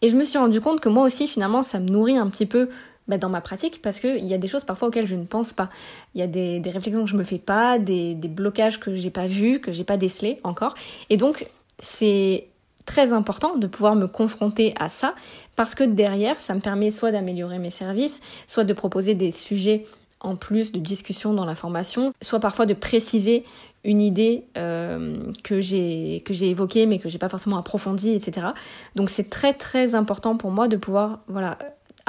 Et 0.02 0.08
je 0.08 0.16
me 0.16 0.24
suis 0.24 0.38
rendu 0.38 0.60
compte 0.60 0.80
que 0.80 0.88
moi 0.88 1.04
aussi, 1.04 1.28
finalement, 1.28 1.62
ça 1.62 1.78
me 1.78 1.88
nourrit 1.88 2.16
un 2.16 2.28
petit 2.28 2.46
peu 2.46 2.68
bah, 3.10 3.18
dans 3.18 3.28
ma 3.28 3.40
pratique 3.40 3.82
parce 3.82 3.98
qu'il 3.98 4.24
y 4.24 4.34
a 4.34 4.38
des 4.38 4.46
choses 4.46 4.62
parfois 4.62 4.88
auxquelles 4.88 5.08
je 5.08 5.16
ne 5.16 5.24
pense 5.24 5.52
pas. 5.52 5.68
Il 6.14 6.20
y 6.20 6.22
a 6.22 6.28
des, 6.28 6.62
réflexions 6.64 7.04
que 7.04 7.10
je 7.10 7.16
me 7.16 7.24
fais 7.24 7.38
pas, 7.38 7.78
des, 7.80 8.14
blocages 8.14 8.78
que 8.78 8.94
j'ai 8.94 9.10
pas 9.10 9.26
vus, 9.26 9.60
que 9.60 9.72
j'ai 9.72 9.82
pas 9.82 9.96
décelés 9.96 10.38
encore. 10.44 10.74
Et 11.10 11.16
donc, 11.16 11.46
c'est 11.80 12.46
très 12.86 13.12
important 13.12 13.56
de 13.56 13.66
pouvoir 13.66 13.96
me 13.96 14.06
confronter 14.06 14.74
à 14.78 14.88
ça 14.88 15.14
parce 15.56 15.74
que 15.74 15.82
derrière, 15.82 16.40
ça 16.40 16.54
me 16.54 16.60
permet 16.60 16.92
soit 16.92 17.10
d'améliorer 17.10 17.58
mes 17.58 17.72
services, 17.72 18.20
soit 18.46 18.64
de 18.64 18.72
proposer 18.72 19.14
des 19.14 19.32
sujets 19.32 19.86
en 20.20 20.36
plus 20.36 20.70
de 20.70 20.78
discussion 20.78 21.34
dans 21.34 21.44
la 21.44 21.56
formation, 21.56 22.12
soit 22.22 22.40
parfois 22.40 22.66
de 22.66 22.74
préciser 22.74 23.44
une 23.82 24.00
idée 24.00 24.44
euh, 24.56 25.16
que 25.42 25.60
j'ai 25.60 26.22
que 26.26 26.34
j'ai 26.34 26.50
évoquée 26.50 26.86
mais 26.86 26.98
que 26.98 27.08
j'ai 27.08 27.18
pas 27.18 27.28
forcément 27.28 27.56
approfondie, 27.56 28.12
etc. 28.12 28.48
Donc 28.94 29.10
c'est 29.10 29.30
très 29.30 29.54
très 29.54 29.94
important 29.94 30.36
pour 30.36 30.50
moi 30.50 30.68
de 30.68 30.76
pouvoir 30.76 31.20
voilà 31.28 31.58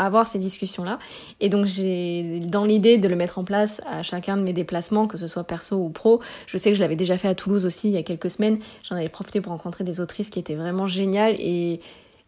avoir 0.06 0.28
ces 0.28 0.40
discussions-là. 0.40 1.00
Et 1.40 1.50
donc 1.50 1.66
j'ai 1.66 2.40
dans 2.46 2.66
l'idée 2.66 2.98
de 2.98 3.08
le 3.08 3.16
mettre 3.16 3.40
en 3.40 3.44
place 3.44 3.82
à 3.90 4.04
chacun 4.04 4.38
de 4.38 4.42
mes 4.42 4.54
déplacements, 4.54 5.08
que 5.08 5.18
ce 5.18 5.28
soit 5.28 5.44
perso 5.44 5.78
ou 5.78 5.90
pro. 5.90 6.22
Je 6.48 6.58
sais 6.58 6.72
que 6.72 6.76
je 6.76 6.82
l'avais 6.82 6.96
déjà 6.96 7.18
fait 7.18 7.28
à 7.28 7.36
Toulouse 7.36 7.66
aussi 7.66 7.90
il 7.90 7.94
y 7.94 7.98
a 7.98 8.04
quelques 8.04 8.30
semaines. 8.30 8.60
J'en 8.84 8.96
avais 8.96 9.10
profité 9.10 9.42
pour 9.42 9.52
rencontrer 9.52 9.84
des 9.84 10.00
autrices 10.00 10.30
qui 10.30 10.40
étaient 10.40 10.56
vraiment 10.56 10.86
géniales 10.86 11.36
et 11.40 11.80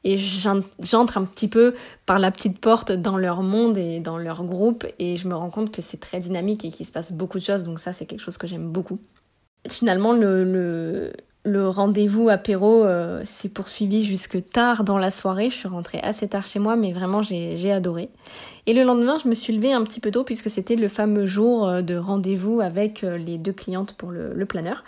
et 0.05 0.17
j'entre 0.17 1.17
un 1.17 1.23
petit 1.23 1.47
peu 1.47 1.75
par 2.05 2.19
la 2.19 2.29
petite 2.29 2.59
porte 2.59 2.91
dans 2.91 3.17
leur 3.17 3.41
monde 3.41 3.77
et 3.77 3.99
dans 3.99 4.17
leur 4.17 4.43
groupe 4.43 4.85
et 4.99 5.15
je 5.15 5.27
me 5.27 5.35
rends 5.35 5.49
compte 5.49 5.71
que 5.71 5.81
c'est 5.81 5.99
très 5.99 6.19
dynamique 6.19 6.65
et 6.65 6.69
qu'il 6.69 6.85
se 6.85 6.91
passe 6.91 7.13
beaucoup 7.13 7.37
de 7.37 7.43
choses 7.43 7.63
donc 7.63 7.79
ça 7.79 7.93
c'est 7.93 8.05
quelque 8.05 8.19
chose 8.21 8.37
que 8.37 8.47
j'aime 8.47 8.69
beaucoup. 8.69 8.99
Finalement 9.69 10.11
le, 10.11 10.43
le, 10.43 11.13
le 11.45 11.67
rendez-vous 11.67 12.29
apéro 12.29 12.85
euh, 12.85 13.21
s'est 13.25 13.49
poursuivi 13.49 14.03
jusque 14.05 14.37
tard 14.51 14.85
dans 14.85 14.97
la 14.97 15.11
soirée. 15.11 15.49
Je 15.49 15.55
suis 15.55 15.67
rentrée 15.67 15.99
assez 16.01 16.27
tard 16.27 16.45
chez 16.45 16.59
moi, 16.59 16.75
mais 16.77 16.93
vraiment 16.93 17.21
j'ai 17.21 17.71
adoré. 17.71 18.09
Et 18.65 18.73
le 18.73 18.83
lendemain, 18.83 19.17
je 19.21 19.27
me 19.27 19.33
suis 19.33 19.53
levée 19.53 19.73
un 19.73 19.83
petit 19.83 19.99
peu 19.99 20.09
tôt 20.09 20.23
puisque 20.23 20.49
c'était 20.49 20.77
le 20.77 20.87
fameux 20.87 21.25
jour 21.25 21.67
euh, 21.67 21.81
de 21.81 21.95
rendez-vous 21.95 22.61
avec 22.61 23.03
euh, 23.03 23.17
les 23.17 23.37
deux 23.37 23.51
clientes 23.51 23.93
pour 23.97 24.11
le, 24.11 24.33
le 24.33 24.45
planeur. 24.45 24.85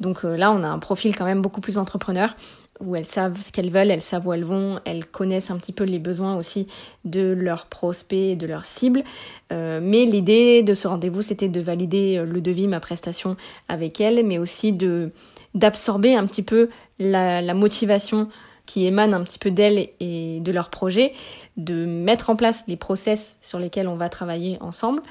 Donc 0.00 0.22
là, 0.22 0.52
on 0.52 0.62
a 0.62 0.68
un 0.68 0.78
profil 0.78 1.16
quand 1.16 1.24
même 1.24 1.42
beaucoup 1.42 1.60
plus 1.60 1.76
entrepreneur 1.76 2.36
où 2.78 2.94
elles 2.94 3.04
savent 3.04 3.36
ce 3.36 3.50
qu'elles 3.50 3.70
veulent, 3.70 3.90
elles 3.90 4.00
savent 4.00 4.28
où 4.28 4.32
elles 4.32 4.44
vont, 4.44 4.78
elles 4.84 5.04
connaissent 5.04 5.50
un 5.50 5.56
petit 5.56 5.72
peu 5.72 5.82
les 5.82 5.98
besoins 5.98 6.36
aussi 6.36 6.68
de 7.04 7.32
leurs 7.32 7.66
prospects 7.66 8.16
et 8.16 8.36
de 8.36 8.46
leurs 8.46 8.64
cibles. 8.64 9.02
mais 9.50 10.04
l'idée 10.04 10.62
de 10.62 10.74
ce 10.74 10.86
rendez-vous, 10.86 11.20
c'était 11.20 11.48
de 11.48 11.60
valider 11.60 12.24
le 12.24 12.40
devis, 12.40 12.68
ma 12.68 12.78
prestation 12.78 13.36
avec 13.68 14.00
elles, 14.00 14.24
mais 14.24 14.38
aussi 14.38 14.72
de 14.72 15.10
d'absorber 15.54 16.14
un 16.14 16.26
petit 16.26 16.42
peu 16.42 16.68
la, 16.98 17.54
motivation 17.54 18.28
qui 18.66 18.86
émane 18.86 19.14
un 19.14 19.22
petit 19.24 19.38
peu 19.38 19.50
d'elles 19.50 19.88
et 20.00 20.40
de 20.40 20.52
leur 20.52 20.70
projet, 20.70 21.12
de 21.56 21.86
mettre 21.86 22.30
en 22.30 22.36
place 22.36 22.64
les 22.68 22.76
process 22.76 23.38
sur 23.40 23.58
lesquels 23.58 23.88
on 23.88 23.96
va 23.96 24.08
travailler 24.08 24.58
ensemble, 24.60 25.02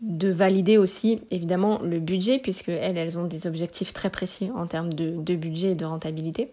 de 0.00 0.28
valider 0.28 0.78
aussi 0.78 1.20
évidemment 1.30 1.80
le 1.82 1.98
budget, 1.98 2.38
puisque 2.38 2.68
elles, 2.68 2.96
elles 2.96 3.18
ont 3.18 3.24
des 3.24 3.46
objectifs 3.46 3.92
très 3.92 4.10
précis 4.10 4.50
en 4.54 4.66
termes 4.66 4.92
de, 4.92 5.14
de 5.16 5.34
budget 5.34 5.72
et 5.72 5.76
de 5.76 5.84
rentabilité. 5.84 6.52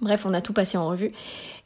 Bref, 0.00 0.26
on 0.26 0.34
a 0.34 0.40
tout 0.40 0.52
passé 0.52 0.78
en 0.78 0.88
revue. 0.88 1.12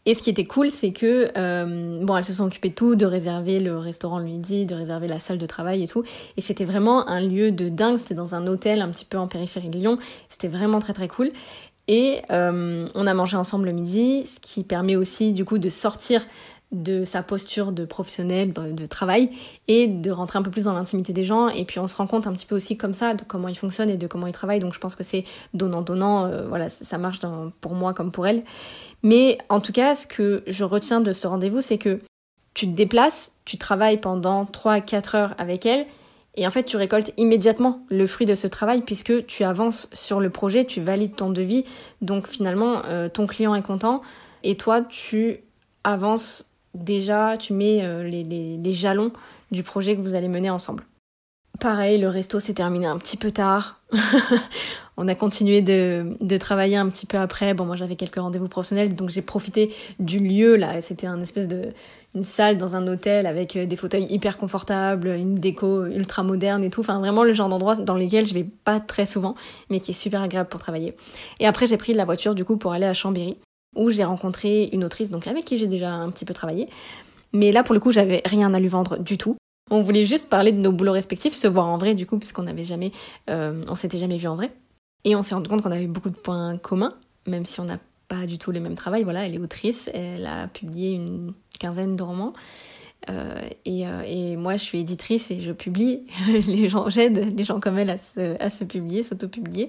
Et 0.05 0.15
ce 0.15 0.23
qui 0.23 0.31
était 0.31 0.45
cool, 0.45 0.71
c'est 0.71 0.93
que 0.93 1.31
euh, 1.37 2.05
bon, 2.05 2.17
elles 2.17 2.25
se 2.25 2.33
sont 2.33 2.47
occupées 2.47 2.71
de 2.71 2.75
tout, 2.75 2.97
de 2.97 3.07
réserver 3.07 3.61
le 3.61 3.79
restaurant 3.79 4.19
le 4.19 4.25
midi, 4.25 4.67
de 4.67 4.75
réserver 4.75 5.07
la 5.07 5.21
salle 5.21 5.39
de 5.39 5.47
travail 5.47 5.83
et 5.83 5.87
tout. 5.87 6.03
Et 6.37 6.41
c'était 6.41 6.65
vraiment 6.65 7.09
un 7.09 7.21
lieu 7.21 7.53
de 7.53 7.69
dingue. 7.69 7.99
C'était 7.99 8.15
dans 8.15 8.35
un 8.35 8.47
hôtel 8.49 8.83
un 8.83 8.89
petit 8.89 9.05
peu 9.05 9.19
en 9.19 9.29
périphérie 9.29 9.69
de 9.69 9.79
Lyon. 9.79 9.99
C'était 10.29 10.49
vraiment 10.49 10.81
très 10.81 10.93
très 10.93 11.07
cool. 11.07 11.31
Et 11.89 12.23
euh, 12.31 12.89
on 12.95 13.07
a 13.07 13.15
mangé 13.15 13.37
ensemble 13.37 13.67
le 13.67 13.73
midi, 13.73 14.25
ce 14.27 14.41
qui 14.41 14.63
permet 14.63 14.97
aussi 14.97 15.33
du 15.33 15.45
coup 15.45 15.59
de 15.59 15.69
sortir 15.69 16.25
de 16.73 17.05
sa 17.05 17.23
posture 17.23 17.71
de 17.71 17.85
professionnel, 17.85 18.53
de, 18.53 18.87
travail, 18.87 19.31
et 19.69 19.87
de 19.87 20.11
rentrer 20.11 20.39
un 20.39 20.43
peu 20.43 20.51
plus 20.51 20.65
dans 20.65 20.73
l'intimité 20.73 21.13
des 21.13 21.25
gens. 21.25 21.49
Et 21.49 21.65
puis 21.65 21.79
on 21.79 21.87
se 21.87 21.97
rend 21.97 22.07
compte 22.07 22.27
un 22.27 22.33
petit 22.33 22.47
peu 22.47 22.55
aussi 22.55 22.77
comme 22.77 22.95
ça 22.95 23.15
de 23.15 23.23
comment 23.27 23.49
ils 23.49 23.57
fonctionnent 23.57 23.91
et 23.91 23.97
de 23.97 24.07
comment 24.07 24.27
ils 24.27 24.33
travaillent. 24.33 24.61
Donc 24.61 24.75
je 24.75 24.81
pense 24.81 24.97
que 24.97 25.05
c'est 25.05 25.25
donnant-donnant, 25.55 26.27
euh, 26.27 26.49
voilà, 26.49 26.69
ça 26.69 26.99
marche 26.99 27.21
pour 27.61 27.75
moi 27.75 27.95
comme 27.95 28.11
pour 28.11 28.27
elle. 28.27 28.43
Mais 29.03 29.39
en 29.49 29.61
tout 29.61 29.73
cas, 29.73 29.95
ce 29.95 30.07
que 30.07 30.43
je 30.47 30.65
retiens 30.65 31.01
de 31.01 31.13
ce 31.13 31.27
rendez-vous, 31.27 31.61
c'est 31.61 31.79
que 31.79 32.01
tu 32.55 32.67
te 32.67 32.73
déplaces, 32.73 33.33
tu 33.45 33.59
travailles 33.59 33.99
pendant 33.99 34.45
3-4 34.45 35.17
heures 35.17 35.35
avec 35.39 35.67
elle, 35.67 35.87
et 36.35 36.47
en 36.47 36.51
fait, 36.51 36.65
tu 36.65 36.77
récoltes 36.77 37.13
immédiatement 37.19 37.85
le 37.91 38.07
fruit 38.07 38.27
de 38.27 38.35
ce 38.35 38.47
travail 38.47 38.83
puisque 38.83 39.27
tu 39.27 39.45
avances 39.45 39.89
sur 39.93 40.19
le 40.19 40.31
projet, 40.31 40.65
tu 40.65 40.81
valides 40.81 41.15
ton 41.15 41.31
devis. 41.31 41.65
Donc 42.01 42.27
finalement, 42.27 42.83
euh, 42.87 43.09
ton 43.09 43.27
client 43.27 43.55
est 43.55 43.63
content 43.63 44.01
et 44.43 44.57
toi, 44.57 44.81
tu 44.81 45.41
avances 45.85 46.52
déjà, 46.75 47.37
tu 47.37 47.53
mets 47.53 47.83
euh, 47.83 48.03
les, 48.03 48.73
jalons 48.73 49.13
du 49.51 49.63
projet 49.63 49.97
que 49.97 50.01
vous 50.01 50.15
allez 50.15 50.29
mener 50.29 50.51
ensemble. 50.51 50.85
Pareil, 51.61 52.01
le 52.01 52.09
resto 52.09 52.41
s'est 52.41 52.55
terminé 52.55 52.87
un 52.87 52.99
petit 52.99 53.17
peu 53.17 53.31
tard. 53.31 53.81
on 54.97 55.07
a 55.07 55.15
continué 55.15 55.61
de, 55.61 56.37
travailler 56.39 56.77
un 56.77 56.89
petit 56.89 57.07
peu 57.07 57.19
après. 57.19 57.55
Bon, 57.55 57.67
moi 57.67 57.77
j'avais 57.77 57.97
quelques 57.97 58.17
rendez-vous 58.17 58.49
professionnels, 58.49 58.95
donc 58.95 59.11
j'ai 59.11 59.23
profité 59.23 59.73
du 60.01 60.19
lieu 60.19 60.57
là. 60.57 60.81
C'était 60.81 61.07
un 61.07 61.21
espèce 61.21 61.49
de 61.49 61.73
une 62.15 62.23
salle 62.23 62.59
dans 62.59 62.77
un 62.77 62.87
hôtel 62.89 63.27
avec 63.27 63.57
euh, 63.57 63.65
des 63.65 63.77
fauteuils 63.77 64.07
hyper 64.11 64.37
confortables, 64.37 65.09
une 65.09 65.37
déco 65.37 65.87
ultra 65.87 66.23
moderne 66.23 66.63
et 66.63 66.69
tout. 66.69 66.81
Enfin, 66.81 66.99
vraiment 66.99 67.25
le 67.25 67.33
genre 67.33 67.49
d'endroit 67.49 67.75
dans 67.77 67.95
lequel 67.95 68.27
je 68.27 68.35
vais 68.35 68.45
pas 68.45 68.81
très 68.81 69.07
souvent, 69.07 69.35
mais 69.71 69.81
qui 69.81 69.93
est 69.93 69.95
super 69.95 70.21
agréable 70.21 70.49
pour 70.49 70.61
travailler. 70.61 70.95
Et 71.41 71.47
après, 71.47 71.67
j'ai 71.67 71.79
pris 71.79 71.95
la 71.95 72.05
voiture 72.05 72.35
du 72.35 72.45
coup 72.45 72.57
pour 72.57 72.73
aller 72.73 72.87
à 72.87 72.93
Chambéry 72.93 73.37
où 73.77 73.91
j'ai 73.91 74.05
rencontré 74.05 74.69
une 74.73 74.85
autrice 74.85 75.11
donc 75.11 75.27
avec 75.27 75.45
qui 75.45 75.57
j'ai 75.57 75.67
déjà 75.67 75.93
un 75.93 76.11
petit 76.11 76.25
peu 76.25 76.35
travaillé. 76.35 76.69
Mais 77.33 77.53
là 77.53 77.63
pour 77.63 77.75
le 77.75 77.81
coup 77.81 77.93
j'avais 77.93 78.23
rien 78.25 78.53
à 78.55 78.61
lui 78.61 78.69
vendre 78.69 78.99
du 78.99 79.19
tout. 79.19 79.37
On 79.71 79.81
voulait 79.81 80.05
juste 80.05 80.29
parler 80.29 80.53
de 80.53 80.59
nos 80.59 80.73
boulots 80.73 80.93
respectifs, 80.93 81.35
se 81.35 81.47
voir 81.47 81.67
en 81.67 81.79
vrai 81.79 81.95
du 81.95 82.07
coup 82.07 82.19
puisqu'on 82.19 82.43
n'avait 82.43 82.65
jamais, 82.65 82.93
euh, 83.31 83.65
on 83.69 83.75
s'était 83.75 83.99
jamais 83.99 84.19
vu 84.19 84.29
en 84.29 84.37
vrai. 84.37 84.53
Et 85.05 85.17
on 85.17 85.23
s'est 85.23 85.35
rendu 85.35 85.49
compte 85.49 85.63
qu'on 85.63 85.73
avait 85.73 85.87
beaucoup 85.87 86.11
de 86.11 86.17
points 86.17 86.57
communs, 86.59 86.95
même 87.27 87.45
si 87.45 87.61
on 87.61 87.65
n'a 87.65 87.79
pas 88.09 88.27
du 88.27 88.39
tout 88.39 88.51
les 88.51 88.61
mêmes 88.61 88.75
travails. 88.75 89.03
Voilà, 89.03 89.27
elle 89.27 89.35
est 89.35 89.39
autrice, 89.39 89.91
elle 89.93 90.27
a 90.27 90.47
publié 90.49 90.93
une 90.93 91.33
quinzaine 91.59 91.97
de 91.97 92.03
romans. 92.03 92.35
Euh, 93.11 93.41
et, 93.65 93.87
euh, 93.87 94.03
et, 94.07 94.37
moi, 94.37 94.57
je 94.57 94.63
suis 94.63 94.79
éditrice 94.79 95.31
et 95.31 95.41
je 95.41 95.53
publie. 95.53 96.07
les 96.47 96.69
gens, 96.69 96.89
j'aide 96.89 97.37
les 97.37 97.43
gens 97.43 97.59
comme 97.59 97.79
elle 97.79 97.91
à 97.91 97.99
se, 97.99 98.41
à 98.41 98.51
se 98.51 98.65
publier, 98.65 99.03
s'auto-publier. 99.03 99.69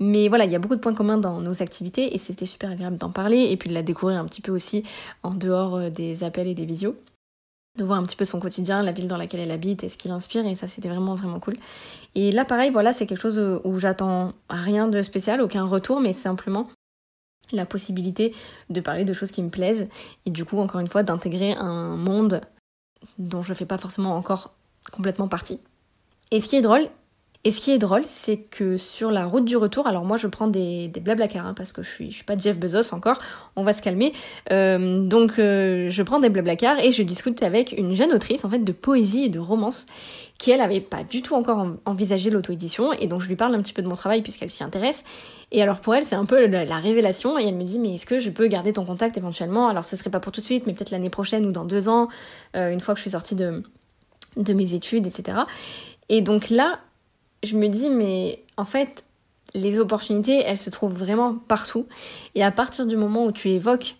Mais 0.00 0.28
voilà, 0.28 0.44
il 0.44 0.52
y 0.52 0.56
a 0.56 0.58
beaucoup 0.58 0.74
de 0.74 0.80
points 0.80 0.94
communs 0.94 1.18
dans 1.18 1.40
nos 1.40 1.62
activités 1.62 2.14
et 2.14 2.18
c'était 2.18 2.46
super 2.46 2.70
agréable 2.70 2.96
d'en 2.96 3.10
parler 3.10 3.48
et 3.50 3.56
puis 3.56 3.68
de 3.68 3.74
la 3.74 3.82
découvrir 3.82 4.18
un 4.18 4.24
petit 4.24 4.40
peu 4.40 4.52
aussi 4.52 4.82
en 5.22 5.30
dehors 5.30 5.76
euh, 5.76 5.90
des 5.90 6.24
appels 6.24 6.48
et 6.48 6.54
des 6.54 6.64
visios. 6.64 6.96
De 7.76 7.84
voir 7.84 7.98
un 7.98 8.04
petit 8.04 8.16
peu 8.16 8.24
son 8.24 8.38
quotidien, 8.38 8.82
la 8.82 8.92
ville 8.92 9.08
dans 9.08 9.16
laquelle 9.16 9.40
elle 9.40 9.50
habite 9.50 9.82
et 9.82 9.88
ce 9.88 9.96
qui 9.96 10.06
l'inspire 10.06 10.46
et 10.46 10.54
ça 10.54 10.68
c'était 10.68 10.88
vraiment 10.88 11.14
vraiment 11.14 11.40
cool. 11.40 11.56
Et 12.14 12.30
là 12.32 12.44
pareil, 12.44 12.70
voilà, 12.70 12.92
c'est 12.92 13.06
quelque 13.06 13.20
chose 13.20 13.38
euh, 13.38 13.60
où 13.64 13.78
j'attends 13.78 14.32
rien 14.48 14.88
de 14.88 15.02
spécial, 15.02 15.40
aucun 15.40 15.64
retour, 15.64 16.00
mais 16.00 16.12
simplement 16.12 16.68
la 17.52 17.66
possibilité 17.66 18.34
de 18.70 18.80
parler 18.80 19.04
de 19.04 19.12
choses 19.12 19.30
qui 19.30 19.42
me 19.42 19.50
plaisent 19.50 19.88
et 20.24 20.30
du 20.30 20.44
coup 20.44 20.58
encore 20.58 20.80
une 20.80 20.88
fois 20.88 21.02
d'intégrer 21.02 21.52
un 21.54 21.96
monde 21.96 22.40
dont 23.18 23.42
je 23.42 23.52
fais 23.54 23.66
pas 23.66 23.78
forcément 23.78 24.16
encore 24.16 24.54
complètement 24.92 25.28
partie. 25.28 25.60
Et 26.30 26.40
ce 26.40 26.48
qui 26.48 26.56
est 26.56 26.62
drôle, 26.62 26.88
et 27.46 27.50
ce 27.50 27.60
qui 27.60 27.72
est 27.72 27.78
drôle, 27.78 28.04
c'est 28.06 28.38
que 28.38 28.78
sur 28.78 29.10
la 29.10 29.26
route 29.26 29.44
du 29.44 29.58
retour, 29.58 29.86
alors 29.86 30.04
moi 30.04 30.16
je 30.16 30.26
prends 30.28 30.48
des, 30.48 30.88
des 30.88 31.02
hein, 31.36 31.52
parce 31.54 31.72
que 31.72 31.82
je 31.82 31.90
suis, 31.90 32.10
je 32.10 32.16
suis 32.16 32.24
pas 32.24 32.38
Jeff 32.38 32.56
Bezos 32.56 32.94
encore, 32.94 33.18
on 33.54 33.64
va 33.64 33.74
se 33.74 33.82
calmer. 33.82 34.14
Euh, 34.50 35.06
donc 35.06 35.38
euh, 35.38 35.90
je 35.90 36.02
prends 36.02 36.20
des 36.20 36.30
blablacar 36.30 36.78
et 36.78 36.90
je 36.90 37.02
discute 37.02 37.42
avec 37.42 37.72
une 37.72 37.92
jeune 37.92 38.12
autrice 38.12 38.46
en 38.46 38.50
fait 38.50 38.60
de 38.60 38.72
poésie 38.72 39.24
et 39.24 39.28
de 39.28 39.38
romance 39.38 39.84
qui 40.38 40.52
elle 40.52 40.62
avait 40.62 40.80
pas 40.80 41.04
du 41.04 41.20
tout 41.20 41.34
encore 41.34 41.66
envisagé 41.84 42.30
l'auto-édition 42.30 42.94
et 42.94 43.06
donc 43.08 43.20
je 43.20 43.28
lui 43.28 43.36
parle 43.36 43.54
un 43.54 43.60
petit 43.60 43.74
peu 43.74 43.82
de 43.82 43.88
mon 43.88 43.94
travail 43.94 44.22
puisqu'elle 44.22 44.50
s'y 44.50 44.64
intéresse. 44.64 45.04
Et 45.52 45.62
alors 45.62 45.80
pour 45.80 45.94
elle 45.94 46.06
c'est 46.06 46.16
un 46.16 46.24
peu 46.24 46.46
la, 46.46 46.78
révélation 46.78 47.38
et 47.38 47.44
elle 47.46 47.56
me 47.56 47.64
dit 47.64 47.78
mais 47.78 47.96
est-ce 47.96 48.06
que 48.06 48.20
je 48.20 48.30
peux 48.30 48.46
garder 48.46 48.72
ton 48.72 48.86
contact 48.86 49.18
éventuellement? 49.18 49.68
Alors 49.68 49.84
ce 49.84 49.96
serait 49.96 50.10
pas 50.10 50.20
pour 50.20 50.32
tout 50.32 50.40
de 50.40 50.46
suite 50.46 50.66
mais 50.66 50.72
peut-être 50.72 50.92
l'année 50.92 51.10
prochaine 51.10 51.44
ou 51.44 51.52
dans 51.52 51.66
deux 51.66 51.90
ans, 51.90 52.08
euh, 52.56 52.70
une 52.70 52.80
fois 52.80 52.94
que 52.94 52.98
je 52.98 53.02
suis 53.02 53.10
sortie 53.10 53.34
de, 53.34 53.62
de 54.38 54.52
mes 54.54 54.72
études, 54.72 55.06
etc. 55.06 55.40
Et 56.08 56.22
donc 56.22 56.48
là, 56.48 56.80
je 57.44 57.56
me 57.56 57.68
dis, 57.68 57.90
mais 57.90 58.42
en 58.56 58.64
fait, 58.64 59.04
les 59.54 59.78
opportunités, 59.78 60.40
elles 60.40 60.58
se 60.58 60.70
trouvent 60.70 60.94
vraiment 60.94 61.34
partout. 61.34 61.86
Et 62.34 62.42
à 62.42 62.50
partir 62.50 62.86
du 62.86 62.96
moment 62.96 63.26
où 63.26 63.32
tu 63.32 63.50
évoques 63.50 63.96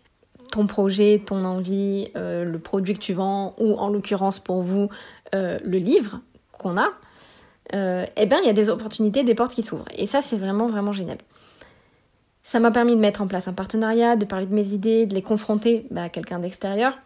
ton 0.51 0.67
projet, 0.67 1.23
ton 1.25 1.45
envie, 1.45 2.11
euh, 2.17 2.45
le 2.45 2.59
produit 2.59 2.95
que 2.95 3.01
tu 3.01 3.13
vends, 3.13 3.55
ou 3.59 3.75
en 3.75 3.89
l'occurrence 3.89 4.39
pour 4.39 4.63
vous, 4.63 4.89
euh, 5.35 5.59
le 5.65 5.79
livre 5.79 6.21
qu'on 6.53 6.77
a, 6.77 6.91
euh, 7.75 8.05
eh 8.17 8.27
bien, 8.27 8.39
il 8.41 8.47
y 8.47 8.51
a 8.51 8.53
des 8.53 8.69
opportunités, 8.69 9.25
des 9.25 9.35
portes 9.35 9.55
qui 9.55 9.63
s'ouvrent. 9.63 9.89
Et 9.97 10.07
ça, 10.07 10.21
c'est 10.21 10.37
vraiment, 10.37 10.67
vraiment 10.67 10.93
génial. 10.93 11.19
Ça 12.43 12.61
m'a 12.61 12.71
permis 12.71 12.95
de 12.95 13.01
mettre 13.01 13.23
en 13.23 13.27
place 13.27 13.49
un 13.49 13.53
partenariat, 13.53 14.17
de 14.17 14.25
parler 14.25 14.47
de 14.47 14.55
mes 14.55 14.69
idées, 14.69 15.07
de 15.07 15.15
les 15.15 15.23
confronter 15.23 15.87
bah, 15.91 16.05
à 16.05 16.09
quelqu'un 16.09 16.39
d'extérieur. 16.39 16.99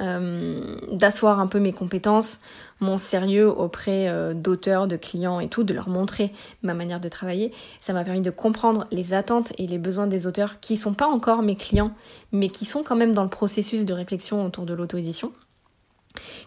Euh, 0.00 0.76
d'asseoir 0.92 1.40
un 1.40 1.48
peu 1.48 1.58
mes 1.58 1.72
compétences, 1.72 2.40
mon 2.78 2.96
sérieux 2.96 3.48
auprès 3.48 4.08
euh, 4.08 4.32
d'auteurs, 4.32 4.86
de 4.86 4.96
clients 4.96 5.40
et 5.40 5.48
tout, 5.48 5.64
de 5.64 5.74
leur 5.74 5.88
montrer 5.88 6.32
ma 6.62 6.72
manière 6.72 7.00
de 7.00 7.08
travailler. 7.08 7.52
Ça 7.80 7.92
m'a 7.92 8.04
permis 8.04 8.20
de 8.20 8.30
comprendre 8.30 8.86
les 8.92 9.12
attentes 9.12 9.52
et 9.58 9.66
les 9.66 9.78
besoins 9.78 10.06
des 10.06 10.28
auteurs 10.28 10.60
qui 10.60 10.76
sont 10.76 10.94
pas 10.94 11.08
encore 11.08 11.42
mes 11.42 11.56
clients, 11.56 11.90
mais 12.30 12.48
qui 12.48 12.64
sont 12.64 12.84
quand 12.84 12.94
même 12.94 13.12
dans 13.12 13.24
le 13.24 13.28
processus 13.28 13.84
de 13.84 13.92
réflexion 13.92 14.44
autour 14.46 14.66
de 14.66 14.74
l'auto-édition. 14.74 15.32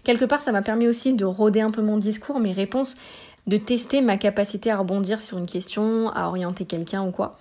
Quelque 0.06 0.26
part, 0.26 0.42
ça 0.42 0.54
m'a 0.54 0.62
permis 0.62 0.88
aussi 0.88 1.14
de 1.14 1.26
rôder 1.26 1.60
un 1.60 1.72
peu 1.72 1.82
mon 1.82 1.98
discours, 1.98 2.40
mes 2.40 2.54
réponses, 2.54 2.96
de 3.48 3.58
tester 3.58 4.02
ma 4.02 4.18
capacité 4.18 4.72
à 4.72 4.78
rebondir 4.78 5.20
sur 5.20 5.38
une 5.38 5.46
question, 5.46 6.10
à 6.10 6.30
orienter 6.30 6.64
quelqu'un 6.64 7.04
ou 7.04 7.12
quoi. 7.12 7.38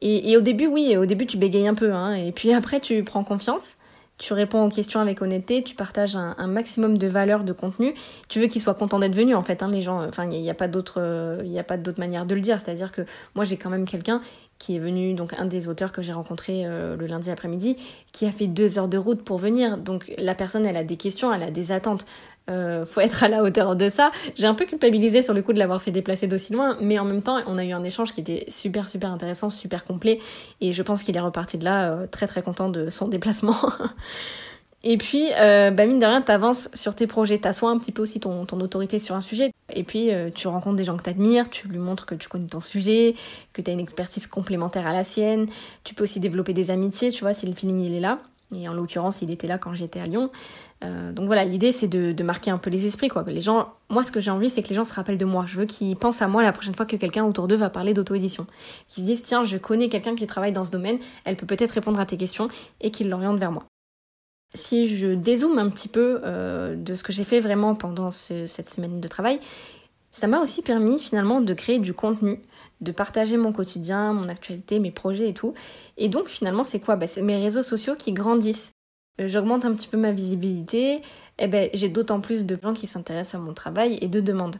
Et, 0.00 0.36
au 0.36 0.40
début, 0.40 0.66
oui, 0.66 0.96
au 0.96 1.06
début 1.06 1.26
tu 1.26 1.36
bégayes 1.36 1.68
un 1.68 1.74
peu, 1.74 1.92
hein, 1.92 2.14
et 2.14 2.32
puis 2.32 2.52
après 2.54 2.80
tu 2.80 3.04
prends 3.04 3.22
confiance 3.22 3.76
tu 4.18 4.32
réponds 4.32 4.64
aux 4.64 4.68
questions 4.68 5.00
avec 5.00 5.22
honnêteté, 5.22 5.62
tu 5.62 5.74
partages 5.74 6.16
un, 6.16 6.46
maximum 6.46 6.98
de 6.98 7.06
valeur, 7.06 7.44
de 7.44 7.52
contenu. 7.52 7.94
Tu 8.28 8.40
veux 8.40 8.48
qu'ils 8.48 8.60
soient 8.60 8.74
contents 8.74 8.98
d'être 8.98 9.14
venus 9.14 9.36
en 9.36 9.42
fait. 9.42 9.62
Hein, 9.62 9.70
les 9.70 9.82
gens, 9.82 10.06
enfin 10.06 10.28
il 10.30 10.42
n'y 10.42 10.50
a, 10.50 10.54
pas 10.54 10.68
d'autre, 10.68 11.40
il 11.44 11.56
a 11.58 11.64
pas 11.64 11.76
d'autre 11.76 12.00
manière 12.00 12.26
de 12.26 12.34
le 12.34 12.40
dire. 12.40 12.60
C'est-à-dire 12.60 12.90
que 12.90 13.02
moi 13.34 13.44
j'ai 13.44 13.56
quand 13.56 13.70
même 13.70 13.86
quelqu'un 13.86 14.20
qui 14.58 14.74
est 14.76 14.78
venu, 14.78 15.14
donc 15.14 15.34
un 15.38 15.44
des 15.44 15.68
auteurs 15.68 15.92
que 15.92 16.02
j'ai 16.02 16.12
rencontré 16.12 16.66
euh, 16.66 16.96
le 16.96 17.06
lundi 17.06 17.30
après-midi, 17.30 17.76
qui 18.12 18.26
a 18.26 18.32
fait 18.32 18.48
deux 18.48 18.78
heures 18.78 18.88
de 18.88 18.98
route 18.98 19.22
pour 19.22 19.38
venir. 19.38 19.78
Donc 19.78 20.12
la 20.18 20.34
personne, 20.34 20.66
elle 20.66 20.76
a 20.76 20.84
des 20.84 20.96
questions, 20.96 21.32
elle 21.32 21.44
a 21.44 21.50
des 21.50 21.72
attentes. 21.72 22.06
Euh, 22.48 22.86
faut 22.86 23.00
être 23.00 23.22
à 23.22 23.28
la 23.28 23.42
hauteur 23.42 23.76
de 23.76 23.88
ça. 23.88 24.10
J'ai 24.36 24.46
un 24.46 24.54
peu 24.54 24.64
culpabilisé 24.64 25.22
sur 25.22 25.34
le 25.34 25.42
coup 25.42 25.52
de 25.52 25.58
l'avoir 25.58 25.82
fait 25.82 25.90
déplacer 25.90 26.26
d'aussi 26.26 26.52
loin, 26.52 26.76
mais 26.80 26.98
en 26.98 27.04
même 27.04 27.22
temps, 27.22 27.38
on 27.46 27.58
a 27.58 27.64
eu 27.64 27.72
un 27.72 27.84
échange 27.84 28.12
qui 28.12 28.20
était 28.20 28.44
super 28.48 28.88
super 28.88 29.10
intéressant, 29.10 29.50
super 29.50 29.84
complet, 29.84 30.18
et 30.60 30.72
je 30.72 30.82
pense 30.82 31.02
qu'il 31.02 31.16
est 31.16 31.20
reparti 31.20 31.58
de 31.58 31.64
là 31.64 31.92
euh, 31.92 32.06
très 32.06 32.26
très 32.26 32.42
content 32.42 32.68
de 32.68 32.88
son 32.88 33.08
déplacement. 33.08 33.56
Et 34.84 34.96
puis, 34.96 35.26
euh, 35.36 35.72
bah 35.72 35.86
mine 35.86 35.98
de 35.98 36.06
rien, 36.06 36.22
t'avances 36.22 36.70
sur 36.72 36.94
tes 36.94 37.08
projets, 37.08 37.38
t'assois 37.38 37.70
un 37.70 37.78
petit 37.78 37.90
peu 37.90 38.00
aussi 38.00 38.20
ton, 38.20 38.46
ton 38.46 38.60
autorité 38.60 39.00
sur 39.00 39.16
un 39.16 39.20
sujet. 39.20 39.52
Et 39.74 39.82
puis, 39.82 40.10
tu 40.34 40.46
rencontres 40.46 40.76
des 40.76 40.84
gens 40.84 40.96
que 40.96 41.02
t'admires, 41.02 41.50
tu 41.50 41.66
lui 41.66 41.78
montres 41.78 42.06
que 42.06 42.14
tu 42.14 42.28
connais 42.28 42.46
ton 42.46 42.60
sujet, 42.60 43.16
que 43.52 43.60
t'as 43.60 43.72
une 43.72 43.80
expertise 43.80 44.28
complémentaire 44.28 44.86
à 44.86 44.92
la 44.92 45.02
sienne. 45.02 45.46
Tu 45.82 45.94
peux 45.94 46.04
aussi 46.04 46.20
développer 46.20 46.54
des 46.54 46.70
amitiés, 46.70 47.10
tu 47.10 47.22
vois, 47.22 47.34
si 47.34 47.44
le 47.46 47.54
feeling 47.54 47.80
il 47.80 47.94
est 47.94 48.00
là. 48.00 48.20
Et 48.56 48.68
en 48.68 48.72
l'occurrence, 48.72 49.20
il 49.20 49.30
était 49.30 49.46
là 49.46 49.58
quand 49.58 49.74
j'étais 49.74 50.00
à 50.00 50.06
Lyon. 50.06 50.30
Euh, 50.84 51.12
donc 51.12 51.26
voilà, 51.26 51.44
l'idée 51.44 51.72
c'est 51.72 51.88
de, 51.88 52.22
marquer 52.22 52.50
un 52.50 52.58
peu 52.58 52.70
les 52.70 52.86
esprits, 52.86 53.08
quoi. 53.08 53.24
les 53.26 53.40
gens, 53.40 53.72
moi 53.88 54.04
ce 54.04 54.12
que 54.12 54.20
j'ai 54.20 54.30
envie, 54.30 54.50
c'est 54.50 54.62
que 54.62 54.68
les 54.68 54.74
gens 54.74 54.84
se 54.84 54.94
rappellent 54.94 55.18
de 55.18 55.24
moi. 55.24 55.44
Je 55.46 55.58
veux 55.58 55.66
qu'ils 55.66 55.96
pensent 55.96 56.22
à 56.22 56.28
moi 56.28 56.42
la 56.42 56.52
prochaine 56.52 56.74
fois 56.74 56.86
que 56.86 56.96
quelqu'un 56.96 57.24
autour 57.24 57.48
d'eux 57.48 57.56
va 57.56 57.70
parler 57.70 57.94
d'auto-édition. 57.94 58.46
Qu'ils 58.88 59.04
se 59.04 59.08
disent, 59.08 59.22
tiens, 59.22 59.42
je 59.42 59.56
connais 59.56 59.88
quelqu'un 59.88 60.14
qui 60.14 60.26
travaille 60.26 60.52
dans 60.52 60.64
ce 60.64 60.70
domaine, 60.70 60.98
elle 61.24 61.36
peut 61.36 61.46
peut-être 61.46 61.72
répondre 61.72 61.98
à 61.98 62.06
tes 62.06 62.16
questions 62.16 62.48
et 62.80 62.90
qu'ils 62.90 63.08
l'orientent 63.08 63.40
vers 63.40 63.52
moi. 63.52 63.64
Si 64.54 64.88
je 64.88 65.08
dézoome 65.08 65.58
un 65.58 65.68
petit 65.68 65.88
peu 65.88 66.20
euh, 66.24 66.74
de 66.74 66.94
ce 66.94 67.02
que 67.02 67.12
j'ai 67.12 67.24
fait 67.24 67.40
vraiment 67.40 67.74
pendant 67.74 68.10
cette 68.10 68.70
semaine 68.70 69.00
de 69.00 69.08
travail, 69.08 69.40
ça 70.10 70.26
m'a 70.26 70.40
aussi 70.40 70.62
permis 70.62 70.98
finalement 70.98 71.40
de 71.40 71.52
créer 71.54 71.78
du 71.78 71.92
contenu, 71.92 72.40
de 72.80 72.92
partager 72.92 73.36
mon 73.36 73.52
quotidien, 73.52 74.12
mon 74.14 74.28
actualité, 74.28 74.78
mes 74.78 74.90
projets 74.90 75.28
et 75.28 75.34
tout. 75.34 75.54
Et 75.96 76.08
donc 76.08 76.28
finalement 76.28 76.64
c'est 76.64 76.80
quoi? 76.80 76.96
Bah, 76.96 77.06
C'est 77.06 77.20
mes 77.20 77.36
réseaux 77.36 77.62
sociaux 77.62 77.94
qui 77.94 78.12
grandissent. 78.12 78.72
J'augmente 79.18 79.64
un 79.64 79.74
petit 79.74 79.88
peu 79.88 79.96
ma 79.96 80.12
visibilité, 80.12 81.02
eh 81.38 81.46
ben, 81.46 81.68
j'ai 81.72 81.88
d'autant 81.88 82.20
plus 82.20 82.44
de 82.44 82.58
gens 82.62 82.74
qui 82.74 82.86
s'intéressent 82.86 83.40
à 83.40 83.44
mon 83.44 83.54
travail 83.54 83.98
et 84.00 84.08
de 84.08 84.20
demandes. 84.20 84.56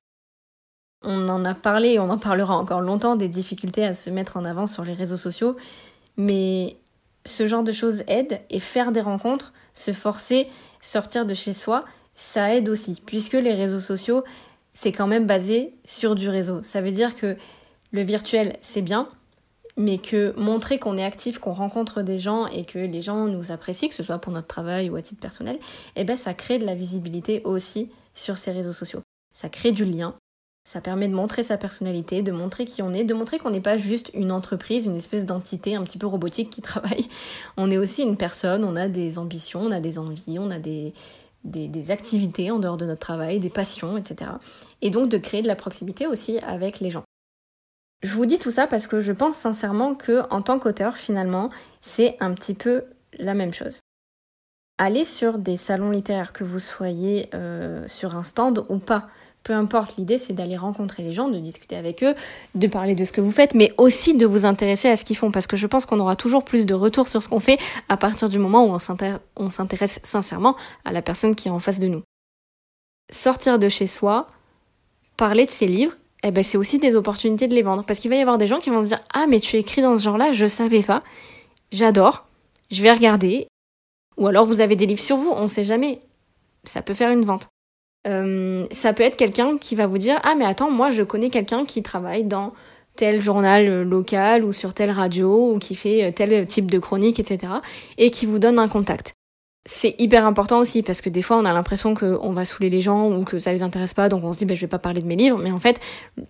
On 1.03 1.29
en 1.29 1.45
a 1.45 1.55
parlé 1.55 1.91
et 1.91 1.99
on 1.99 2.11
en 2.11 2.19
parlera 2.19 2.57
encore 2.57 2.81
longtemps 2.81 3.17
des 3.17 3.29
difficultés 3.29 3.85
à 3.85 3.95
se 3.95 4.11
mettre 4.11 4.37
en 4.37 4.45
avant 4.45 4.67
sur 4.67 4.85
les 4.85 4.95
réseaux 4.95 5.17
sociaux, 5.17 5.57
mais 6.17 6.77
ce 7.25 7.47
genre 7.47 7.63
de 7.63 7.73
choses 7.73 8.03
aide 8.09 8.41
et 8.51 8.59
faire 8.59 8.91
des 8.91 9.01
rencontres, 9.01 9.53
se 9.75 9.93
forcer, 9.93 10.49
sortir 10.83 11.25
de 11.25 11.35
chez 11.35 11.53
soi, 11.53 11.85
ça 12.17 12.55
aide 12.55 12.69
aussi, 12.69 13.01
puisque 13.07 13.35
les 13.35 13.55
réseaux 13.55 13.79
sociaux, 13.79 14.25
c'est 14.73 14.93
quand 14.93 15.07
même 15.07 15.27
basé 15.27 15.75
sur 15.85 16.17
du 16.17 16.29
réseau. 16.29 16.63
Ça 16.65 16.81
veut 16.81 16.91
dire 16.91 17.15
que 17.15 17.37
le 17.93 18.03
virtuel, 18.03 18.57
c'est 18.61 18.83
bien, 18.83 19.09
mais 19.79 19.99
que 19.99 20.35
montrer 20.37 20.79
qu'on 20.79 20.99
est 20.99 21.05
actif, 21.05 21.39
qu'on 21.39 21.55
rencontre 21.55 22.03
des 22.03 22.19
gens 22.19 22.47
et 22.49 22.65
que 22.65 22.79
les 22.79 23.01
gens 23.01 23.27
nous 23.27 23.53
apprécient, 23.53 23.89
que 23.89 23.95
ce 23.95 24.03
soit 24.03 24.19
pour 24.19 24.33
notre 24.33 24.49
travail 24.49 24.91
ou 24.91 24.97
à 24.97 25.03
titre 25.03 25.21
personnel, 25.21 25.59
eh 25.97 26.05
ben 26.05 26.17
ça 26.17 26.35
crée 26.35 26.59
de 26.59 26.67
la 26.67 26.75
visibilité 26.75 27.41
aussi 27.45 27.89
sur 28.13 28.37
ces 28.37 28.51
réseaux 28.51 28.73
sociaux. 28.73 29.01
Ça 29.33 29.49
crée 29.49 29.71
du 29.71 29.85
lien, 29.85 30.17
ça 30.69 30.81
permet 30.81 31.09
de 31.09 31.15
montrer 31.15 31.45
sa 31.45 31.57
personnalité, 31.57 32.21
de 32.21 32.33
montrer 32.33 32.67
qui 32.67 32.83
on 32.83 32.93
est, 32.93 33.05
de 33.05 33.15
montrer 33.15 33.39
qu'on 33.39 33.51
n'est 33.51 33.61
pas 33.61 33.79
juste 33.79 34.11
une 34.13 34.33
entreprise, 34.33 34.85
une 34.85 34.97
espèce 34.97 35.25
d'entité 35.25 35.77
un 35.77 35.85
petit 35.85 35.97
peu 35.97 36.07
robotique 36.07 36.51
qui 36.51 36.61
travaille. 36.63 37.09
On 37.57 37.71
est 37.71 37.79
aussi 37.79 38.03
une 38.03 38.19
personne, 38.19 38.65
on 38.65 38.77
a 38.77 38.89
des 38.89 39.19
ambitions, 39.19 39.61
on 39.61 39.71
a 39.71 39.81
des 39.81 39.99
envies, 39.99 40.39
on 40.39 40.51
a 40.51 40.59
des, 40.59 40.93
des, 41.45 41.69
des, 41.69 41.91
activités 41.91 42.51
en 42.51 42.59
dehors 42.59 42.77
de 42.77 42.85
notre 42.85 43.01
travail, 43.01 43.39
des 43.39 43.49
passions, 43.49 43.97
etc. 43.97 44.33
Et 44.83 44.91
donc 44.91 45.09
de 45.09 45.19
créer 45.19 45.41
de 45.41 45.49
la 45.49 45.57
proximité 45.57 46.07
aussi 46.07 46.39
avec 46.41 46.81
les 46.81 46.91
gens. 46.91 47.05
Je 48.03 48.15
vous 48.15 48.27
dis 48.27 48.39
tout 48.39 48.51
ça 48.51 48.67
parce 48.67 48.87
que 48.87 49.01
je 49.01 49.13
pense 49.13 49.37
sincèrement 49.37 49.95
que 49.95 50.23
en 50.31 50.41
tant 50.41 50.59
qu'auteur, 50.59 50.97
finalement, 50.97 51.51
c'est 51.81 52.17
un 52.21 52.33
petit 52.33 52.55
peu 52.55 52.85
la 53.19 53.35
même 53.35 53.53
chose. 53.53 53.81
Allez 54.79 55.05
sur 55.05 55.39
des 55.39 55.57
salons 55.57 55.91
littéraires, 55.91 56.33
que 56.33 56.45
vous 56.45 56.61
soyez 56.61 57.29
euh, 57.35 57.87
sur 57.89 58.17
un 58.17 58.23
stand 58.23 58.65
ou 58.69 58.79
pas. 58.79 59.09
Peu 59.43 59.53
importe, 59.53 59.97
l'idée 59.97 60.19
c'est 60.19 60.33
d'aller 60.33 60.57
rencontrer 60.57 61.03
les 61.03 61.13
gens, 61.13 61.29
de 61.29 61.39
discuter 61.39 61.77
avec 61.77 62.05
eux, 62.05 62.15
de 62.55 62.67
parler 62.69 62.95
de 62.95 63.05
ce 63.05 63.11
que 63.11 63.21
vous 63.21 63.33
faites, 63.33 63.55
mais 63.55 63.73
aussi 63.79 64.17
de 64.17 64.27
vous 64.27 64.47
intéresser 64.47 64.89
à 64.89 64.97
ce 64.97 65.05
qu'ils 65.05 65.17
font, 65.17 65.33
parce 65.33 65.49
que 65.49 65.57
je 65.57 65.67
pense 65.67 65.87
qu'on 65.87 65.99
aura 65.99 66.15
toujours 66.15 66.45
plus 66.45 66.67
de 66.67 66.75
retours 66.75 67.09
sur 67.09 67.23
ce 67.23 67.29
qu'on 67.29 67.41
fait 67.41 67.59
à 67.89 67.97
partir 67.97 68.29
du 68.29 68.39
moment 68.39 68.65
où 68.67 68.79
on 69.37 69.49
s'intéresse 69.49 70.01
sincèrement 70.05 70.55
à 70.85 70.93
la 70.93 71.03
personne 71.03 71.35
qui 71.35 71.49
est 71.49 71.53
en 71.53 71.59
face 71.59 71.81
de 71.81 71.89
nous. 71.89 72.03
Sortir 73.11 73.59
de 73.59 73.69
chez 73.69 73.87
soi, 73.87 74.29
parler 75.17 75.47
de 75.47 75.51
ses 75.51 75.67
livres, 75.67 75.97
eh 76.25 76.31
ben 76.31 76.43
c'est 76.43 76.59
aussi 76.59 76.79
des 76.79 76.97
opportunités 76.97 77.47
de 77.49 77.55
les 77.55 77.63
vendre. 77.63 77.85
Parce 77.85 78.01
qu'il 78.01 78.11
va 78.11 78.17
y 78.17 78.21
avoir 78.21 78.39
des 78.39 78.47
gens 78.47 78.59
qui 78.59 78.71
vont 78.71 78.83
se 78.83 78.89
dire 78.89 79.01
Ah, 79.15 79.27
mais 79.29 79.41
tu 79.41 79.57
écris 79.57 79.83
dans 79.83 79.97
ce 79.97 80.03
genre-là, 80.03 80.33
je 80.33 80.47
savais 80.47 80.83
pas. 80.83 81.03
J'adore. 81.73 82.27
Je 82.71 82.83
vais 82.83 82.93
regarder. 82.93 83.47
Ou 84.17 84.27
alors 84.27 84.45
vous 84.45 84.61
avez 84.61 84.77
des 84.77 84.87
livres 84.87 85.01
sur 85.01 85.17
vous, 85.17 85.31
on 85.31 85.47
sait 85.47 85.65
jamais. 85.65 86.01
Ça 86.65 86.83
peut 86.83 86.95
faire 86.95 87.11
une 87.11 87.25
vente. 87.25 87.47
Euh, 88.07 88.67
ça 88.73 88.93
peut 88.93 89.03
être 89.03 89.17
quelqu'un 89.17 89.59
qui 89.59 89.75
va 89.75 89.87
vous 89.87 89.99
dire 89.99 90.19
Ah, 90.25 90.35
mais 90.37 90.45
attends, 90.45 90.71
moi 90.71 90.91
je 90.91 91.03
connais 91.03 91.31
quelqu'un 91.31 91.65
qui 91.65 91.83
travaille 91.83 92.25
dans 92.25 92.53
tel 92.97 93.21
journal 93.21 93.83
local 93.83 94.45
ou 94.45 94.53
sur 94.53 94.75
telle 94.75 94.91
radio 94.91 95.53
ou 95.53 95.59
qui 95.59 95.77
fait 95.77 96.11
tel 96.13 96.47
type 96.49 96.69
de 96.69 96.81
chronique, 96.81 97.21
etc. 97.21 97.53
et 97.97 98.11
qui 98.11 98.27
vous 98.27 98.41
donne 98.41 98.59
un 98.59 98.69
contact 98.69 99.15
c'est 99.71 99.95
hyper 99.99 100.25
important 100.25 100.59
aussi 100.59 100.83
parce 100.83 101.03
que 101.03 101.11
des 101.11 101.21
fois 101.21 101.37
on 101.37 101.45
a 101.45 101.53
l'impression 101.53 101.93
qu'on 101.93 102.33
va 102.33 102.47
saouler 102.47 102.71
les 102.71 102.81
gens 102.81 103.13
ou 103.13 103.23
que 103.23 103.39
ça 103.39 103.53
les 103.53 103.63
intéresse 103.63 103.93
pas 103.93 104.09
donc 104.09 104.25
on 104.25 104.33
se 104.33 104.39
dit 104.39 104.47
ben, 104.47 104.57
je 104.57 104.63
vais 104.63 104.67
pas 104.67 104.79
parler 104.79 105.03
de 105.03 105.07
mes 105.07 105.15
livres. 105.15 105.39
Mais 105.39 105.53
en 105.53 105.59
fait 105.59 105.79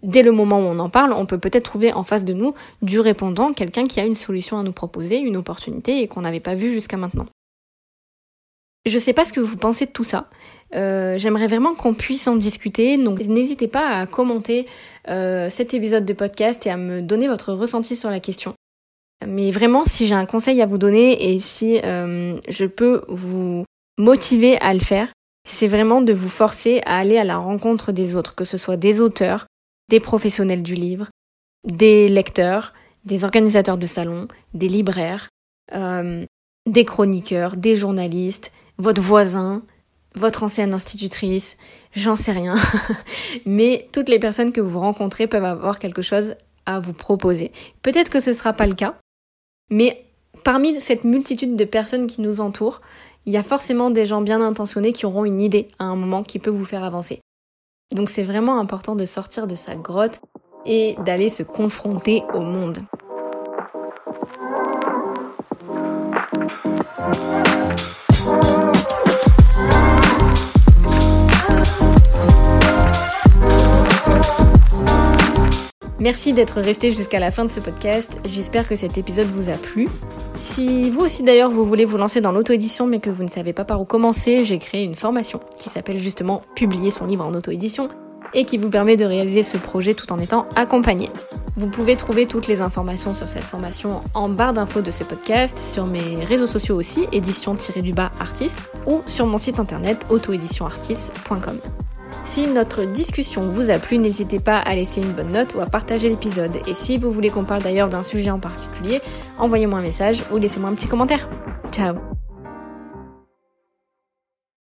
dès 0.03 0.23
le 0.23 0.33
moment 0.33 0.59
où 0.59 0.65
on 0.65 0.81
en 0.81 0.91
parle 0.91 1.13
on 1.13 1.25
peut 1.25 1.39
peut-être 1.39 1.63
trouver 1.63 1.93
en 1.93 2.03
face 2.03 2.25
de 2.25 2.33
nous 2.33 2.55
du 2.83 2.99
répondant 2.99 3.53
quelqu'un 3.53 3.87
qui 3.87 4.01
a 4.01 4.05
une 4.05 4.17
solution 4.17 4.59
à 4.59 4.65
nous 4.65 4.73
proposer 4.73 5.19
une 5.19 5.37
opportunité 5.37 6.03
et 6.03 6.09
qu'on 6.09 6.23
n'avait 6.23 6.41
pas 6.41 6.57
vu 6.57 6.73
jusqu'à 6.73 6.97
maintenant. 6.97 7.27
Je 8.87 8.99
sais 8.99 9.13
pas 9.13 9.23
ce 9.23 9.33
que 9.33 9.41
vous 9.41 9.57
pensez 9.57 9.87
de 9.87 9.93
tout 9.93 10.05
ça. 10.05 10.29
Euh, 10.75 11.17
j'aimerais 11.17 11.47
vraiment 11.47 11.75
qu'on 11.75 11.95
puisse 11.95 12.27
en 12.27 12.35
discuter. 12.35 12.97
Donc 12.97 13.21
n'hésitez 13.21 13.69
pas 13.69 14.01
à 14.01 14.07
commenter 14.07 14.67
euh, 15.09 15.49
cet 15.49 15.75
épisode 15.75 16.05
de 16.05 16.13
podcast 16.13 16.67
et 16.67 16.71
à 16.71 16.77
me 16.77 17.03
donner 17.03 17.29
votre 17.29 17.53
ressenti 17.53 17.95
sur 17.95 18.11
la 18.11 18.19
question 18.19 18.55
mais 19.27 19.51
vraiment, 19.51 19.85
si 19.85 20.07
j'ai 20.07 20.15
un 20.15 20.27
conseil 20.27 20.63
à 20.63 20.67
vous 20.67 20.79
donner 20.79 21.33
et 21.33 21.41
si 21.41 21.81
euh, 21.85 22.39
je 22.49 22.67
peux 22.67 23.03
vous 23.09 23.65
motiver 23.99 24.59
à 24.61 24.73
le 24.73 24.81
faire, 24.81 25.09
c'est 25.47 25.67
vraiment 25.67 26.01
de 26.01 26.13
vous 26.13 26.29
forcer 26.29 26.81
à 26.87 26.99
aller 26.99 27.19
à 27.19 27.25
la 27.25 27.39
rencontre 27.39 27.91
des 27.91 28.17
autres, 28.17 28.35
que 28.35 28.45
ce 28.45 28.57
soit 28.57 28.77
des 28.77 29.01
auteurs, 29.01 29.47
des 29.89 29.99
professionnels 29.99 30.63
du 30.63 30.75
livre, 30.75 31.09
des 31.67 32.09
lecteurs, 32.09 32.75
des 33.05 33.25
organisateurs 33.25 33.79
de 33.79 33.87
salons, 33.87 34.29
des 34.55 34.69
libraires, 34.69 35.29
euh, 35.75 36.25
des 36.67 36.85
chroniqueurs, 36.85 37.57
des 37.57 37.75
journalistes, 37.75 38.53
votre 38.77 39.01
voisin, 39.01 39.63
votre 40.15 40.43
ancienne 40.43 40.75
institutrice, 40.75 41.57
j'en 41.95 42.17
sais 42.17 42.33
rien. 42.33 42.55
Mais 43.47 43.89
toutes 43.93 44.09
les 44.09 44.19
personnes 44.19 44.53
que 44.53 44.61
vous 44.61 44.81
rencontrez 44.81 45.27
peuvent 45.27 45.45
avoir 45.45 45.79
quelque 45.79 46.03
chose 46.03 46.35
à 46.67 46.79
vous 46.79 46.93
proposer. 46.93 47.51
Peut-être 47.83 48.11
que 48.11 48.21
ce 48.21 48.31
ne 48.31 48.35
sera 48.35 48.53
pas 48.53 48.67
le 48.67 48.75
cas, 48.75 48.95
mais 49.71 50.05
parmi 50.45 50.81
cette 50.81 51.05
multitude 51.05 51.57
de 51.57 51.65
personnes 51.65 52.07
qui 52.07 52.21
nous 52.21 52.41
entourent, 52.41 52.81
il 53.27 53.33
y 53.33 53.37
a 53.37 53.43
forcément 53.43 53.91
des 53.91 54.07
gens 54.07 54.23
bien 54.23 54.41
intentionnés 54.41 54.93
qui 54.93 55.07
auront 55.07 55.25
une 55.25 55.41
idée 55.41 55.69
à 55.79 55.85
un 55.85 55.97
moment 55.97 56.23
qui 56.23 56.39
peut 56.39 56.51
vous 56.51 56.65
faire 56.65 56.85
avancer. 56.85 57.21
Donc 57.95 58.09
c'est 58.09 58.23
vraiment 58.23 58.59
important 58.59 58.97
de 58.97 59.05
sortir 59.05 59.47
de 59.47 59.55
sa 59.55 59.75
grotte 59.75 60.21
et 60.65 60.97
d'aller 61.05 61.29
se 61.29 61.43
confronter 61.43 62.23
au 62.35 62.41
monde. 62.41 62.79
Merci 76.01 76.33
d'être 76.33 76.61
resté 76.61 76.93
jusqu'à 76.93 77.19
la 77.19 77.33
fin 77.33 77.45
de 77.45 77.51
ce 77.51 77.59
podcast. 77.59 78.19
J'espère 78.25 78.69
que 78.69 78.77
cet 78.77 78.99
épisode 78.99 79.27
vous 79.27 79.51
a 79.51 79.55
plu. 79.55 79.89
Si 80.39 80.91
vous 80.91 81.01
aussi 81.01 81.25
d'ailleurs 81.25 81.51
vous 81.51 81.65
voulez 81.65 81.85
vous 81.85 81.97
lancer 81.97 82.21
dans 82.21 82.31
l'auto-édition 82.31 82.87
mais 82.87 83.01
que 83.01 83.11
vous 83.11 83.25
ne 83.25 83.29
savez 83.29 83.53
pas 83.53 83.65
par 83.65 83.81
où 83.81 83.85
commencer, 83.85 84.45
j'ai 84.45 84.59
créé 84.59 84.85
une 84.85 84.95
formation 84.95 85.41
qui 85.57 85.69
s'appelle 85.69 85.99
justement 85.99 86.43
Publier 86.55 86.93
son 86.93 87.07
livre 87.07 87.27
en 87.27 87.35
auto-édition 87.35 87.89
et 88.35 88.45
qui 88.45 88.59
vous 88.59 88.71
permet 88.71 88.97
de 88.97 89.05
réaliser 89.05 89.43
ce 89.43 89.57
projet 89.57 89.95
tout 89.95 90.13
en 90.13 90.19
étant 90.19 90.47
accompagné. 90.55 91.11
Vous 91.57 91.67
pouvez 91.67 91.97
trouver 91.97 92.27
toutes 92.27 92.47
les 92.47 92.61
informations 92.61 93.15
sur 93.15 93.27
cette 93.27 93.43
formation 93.43 94.03
en 94.15 94.29
barre 94.29 94.53
d'infos 94.53 94.83
de 94.83 94.91
ce 94.91 95.03
podcast, 95.03 95.59
sur 95.59 95.87
mes 95.87 96.25
réseaux 96.25 96.47
sociaux 96.47 96.77
aussi, 96.77 97.07
édition-du-bas 97.11 98.11
artis, 98.21 98.53
ou 98.87 99.03
sur 99.07 99.27
mon 99.27 99.39
site 99.39 99.59
internet 99.59 100.07
autoéditionartis.com. 100.11 101.59
Si 102.29 102.47
notre 102.47 102.85
discussion 102.85 103.41
vous 103.41 103.71
a 103.71 103.79
plu, 103.79 103.97
n'hésitez 103.97 104.39
pas 104.39 104.59
à 104.59 104.75
laisser 104.75 105.01
une 105.01 105.13
bonne 105.13 105.33
note 105.33 105.55
ou 105.55 105.61
à 105.61 105.67
partager 105.67 106.11
l'épisode. 106.11 106.57
Et 106.67 106.75
si 106.75 106.99
vous 106.99 107.11
voulez 107.11 107.31
qu'on 107.31 107.45
parle 107.45 107.63
d'ailleurs 107.63 107.89
d'un 107.89 108.03
sujet 108.03 108.31
en 108.31 108.39
particulier, 108.39 109.01
envoyez-moi 109.39 109.79
un 109.79 109.83
message 109.83 110.23
ou 110.31 110.37
laissez-moi 110.37 110.69
un 110.69 110.75
petit 110.75 110.89
commentaire. 110.89 111.27
Ciao 111.73 111.95